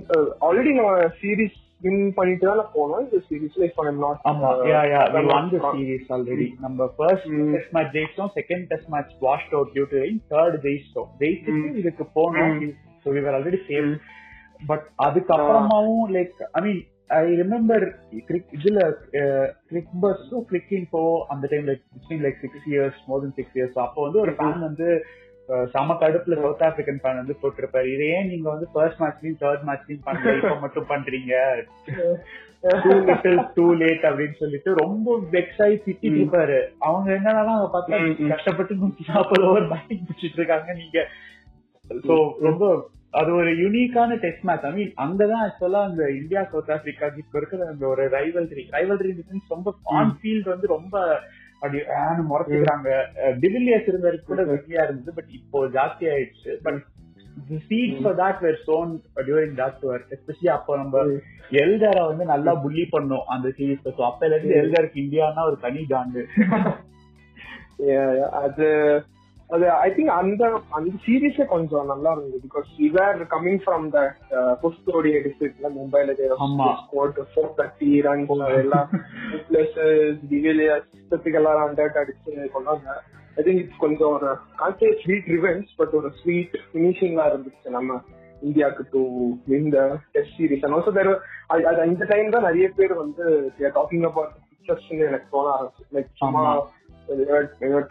[0.49, 3.02] already நம்ம சீரிஸ் வின் பண்ணிட்டு தான் போனோம்.
[3.02, 4.50] இந்த சீரிஸ்ல இஃப் ஐ நாட் ஆமா.
[4.68, 7.28] Yeah yeah we won the series already நம்ம first.
[7.54, 8.32] Test match ஜெயிச்சோம்.
[8.38, 11.10] Second test match washed out due to rain third ஜெயிச்சிட்டோம்.
[11.22, 11.78] ஜெயிச்சிட்டு Mm.
[11.82, 12.56] இதுக்கு போனோம்.
[13.06, 13.90] So we were already save
[14.62, 16.82] but அதுக்கப்புறமாவும் like I mean
[17.16, 17.86] I remember
[18.56, 18.82] இதுல
[19.70, 21.84] Cricbuzz Cricinfo அந்த time like
[22.26, 25.04] like six years more then six years அப்போ வந்து ஒரு fan வந்து அஹ்,
[25.74, 27.88] செம கடுப்புல சவுத் ஆப்பிரிக்கன் ஃபேன் வந்து போட்டிருப்பாரு.
[27.94, 31.34] இதே நீங்க வந்து ஃபர்ஸ்ட் மேட்ச்லயும் தேர்ட் மேட்ச்லயும் பண்ணல இப்ப மட்டும் பண்றீங்க.
[32.84, 38.00] டூ லிட்டில் டூ லேட் அப்படின்னு சொல்லிட்டு ரொம்ப வெக்ஸ் ஆகி திட்டிட்டு இருப்பாரு அவங்க என்னன்னா அவங்க பார்த்தா.
[38.30, 41.00] கஷ்டப்பட்டு நூத்தி நாற்பது ஓவர் பேட்டிங் பிடிச்சிட்டு இருக்காங்க நீங்க.
[42.08, 47.08] சோ ரொம்ப அது ஒரு யூனிக்கான டெஸ்ட் மேட்ச் ஐ மீன் அங்கதான் ஆக்சுவலா அந்த இந்தியா சவுத் ஆப்பிரிக்கா
[47.18, 49.12] இப்ப இருக்கிற அந்த ஒரு ரைவல்ரி ரைவல்ரி
[49.48, 50.96] ரொம்ப ஆன் ஃபீல்ட் வந்து ரொம்ப
[51.62, 52.90] அப்படி ஆன்னு முறைச்சுக்கிறாங்க.
[53.42, 56.54] டிவிலியர்ஸ் இருந்தது கூட வெற்றியா இருந்தது பட் இப்போ ஜாஸ்தி ஆயிடுச்சு.
[56.64, 56.80] But
[57.68, 58.92] seed for that were sown
[59.28, 61.04] during that tour especially அப்போ நம்ம
[61.62, 66.24] எல்டரை வந்து நல்லா புள்ளி பண்ணோம் அந்த சீரீஸ் ஸோ அப்பல இருந்து எல்டருக்கு இந்தியானா ஒரு தனி காண்டு.
[68.42, 68.68] அது
[69.52, 74.00] அது ஐ திங்க் அந்த அந்த சீரீஸே கொஞ்சம் நல்லா இருந்தது பிகாஸ் இவர் கமிங் ஃப்ரம் த
[74.98, 76.14] ஓடிய டிஸ்ட்ரிக்ட்ல மும்பைல
[76.86, 77.16] ஃபோர்
[77.60, 78.32] தேர்ட்டி ரன்ஸ்
[78.62, 78.90] எல்லாம்
[80.32, 80.92] டிவிலியர்ஸ்
[81.60, 82.96] ரன் அவுட் அடிச்சு கொண்டாங்க.
[83.38, 88.00] ஐ திங்க் இட்ஸ் கொஞ்சம் ஒரு கான்சே ஸ்வீட் ரிவென்ஸ் பட் ஒரு ஸ்வீட் ஃபினிஷிங்கா இருந்துச்சு நம்ம
[88.42, 89.02] இந்தியாவுக்கு to
[89.48, 89.80] win the
[90.12, 91.12] test series and also there
[91.86, 93.26] இந்த டைம் தான் நிறைய பேர் வந்து
[93.80, 95.86] டாக்கிங் அபவுட் பிக்சர்ஸ் எனக்கு தோண ஆரம்பிச்சு.
[95.94, 96.44] லைக் சும்மா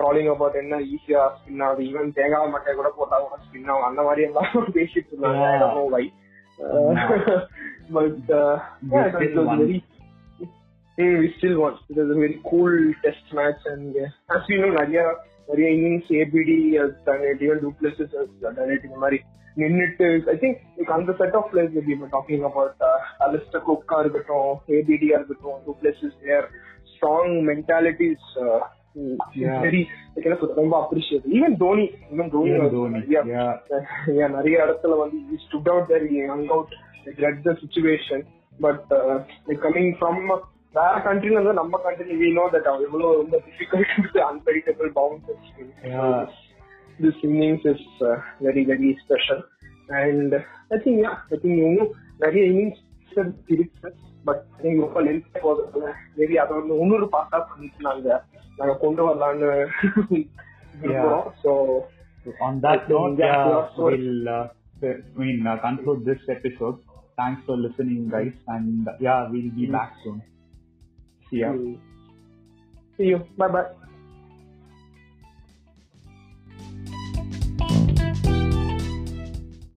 [0.01, 1.83] ட்ராலிங் அபவுட் என்ன ஈஸியா ஸ்பின் ஆகுது?
[1.83, 3.89] ஈவன் தேங்காய் மட்டை கூட போட்டா கூட ஸ்பின் ஆகும்.
[3.91, 5.87] அந்த மாதிரி எல்லாம் பேசிட்டு இருந்தாங்க.
[5.97, 6.05] Why
[7.93, 8.31] but
[9.55, 9.79] very
[10.99, 11.75] we still won.
[11.91, 12.73] It was a very cool
[13.05, 15.03] test match and uh, as we know, நிறைய
[15.49, 19.19] நிறைய innings ABD has done it, even Duplessis has done it in the மாதிரி
[19.57, 22.85] நின்னுட்டு ஐ திங்க் லைக் அந்த set of players we talking about
[23.27, 26.47] Alastair குக்கா இருக்கட்டும் ஏபிடியா இருக்கட்டும் du Plessis their
[26.93, 28.29] strong mentalities
[29.41, 29.59] Yeah.
[29.65, 29.81] Very
[30.23, 31.85] என்ன சொல்றது ரொம்ப appreciate even Dhoni
[32.15, 33.51] even Dhoni Even was Dhoni, நிறைய yeah.
[34.19, 36.71] yeah, நிறைய இடத்துல வந்து he stood out there he hung out
[37.05, 38.21] like read the situation
[38.59, 39.17] but uh,
[39.49, 40.17] like coming from
[40.75, 45.49] வேற கண்ட்ரில இருந்து நம்ம கண்ட்ரி we know that அவன் எவ்வளவு ரொம்ப difficult unpredictable bouncers
[45.93, 46.21] Yeah.
[46.99, 48.17] this innings is uh,
[48.47, 49.39] very very special
[50.03, 50.33] and
[50.71, 51.93] I think yeah I think இன்னும்
[52.25, 52.81] நிறைய innings
[53.56, 53.90] இருக்கு
[54.28, 55.86] பட் ஐ திங்க் ரொம்ப லென்த் போகிறதுல
[56.18, 58.10] மேபி அதை வந்து இன்னொரு பாட்டா பண்ணிட்டு நாங்க
[58.60, 59.52] நாங்க கொண்டு வரலான்னு
[60.82, 61.52] விரும்புறோம் so
[62.26, 64.46] So on that So, note, yeah, yeah, yeah, so- we'll uh,
[64.84, 66.78] I mean uh, conclude this episode.
[67.18, 70.18] Thanks for listening, guys, and uh, yeah, we'll be back soon.
[71.30, 71.52] See ya.
[73.00, 73.68] see you bye bye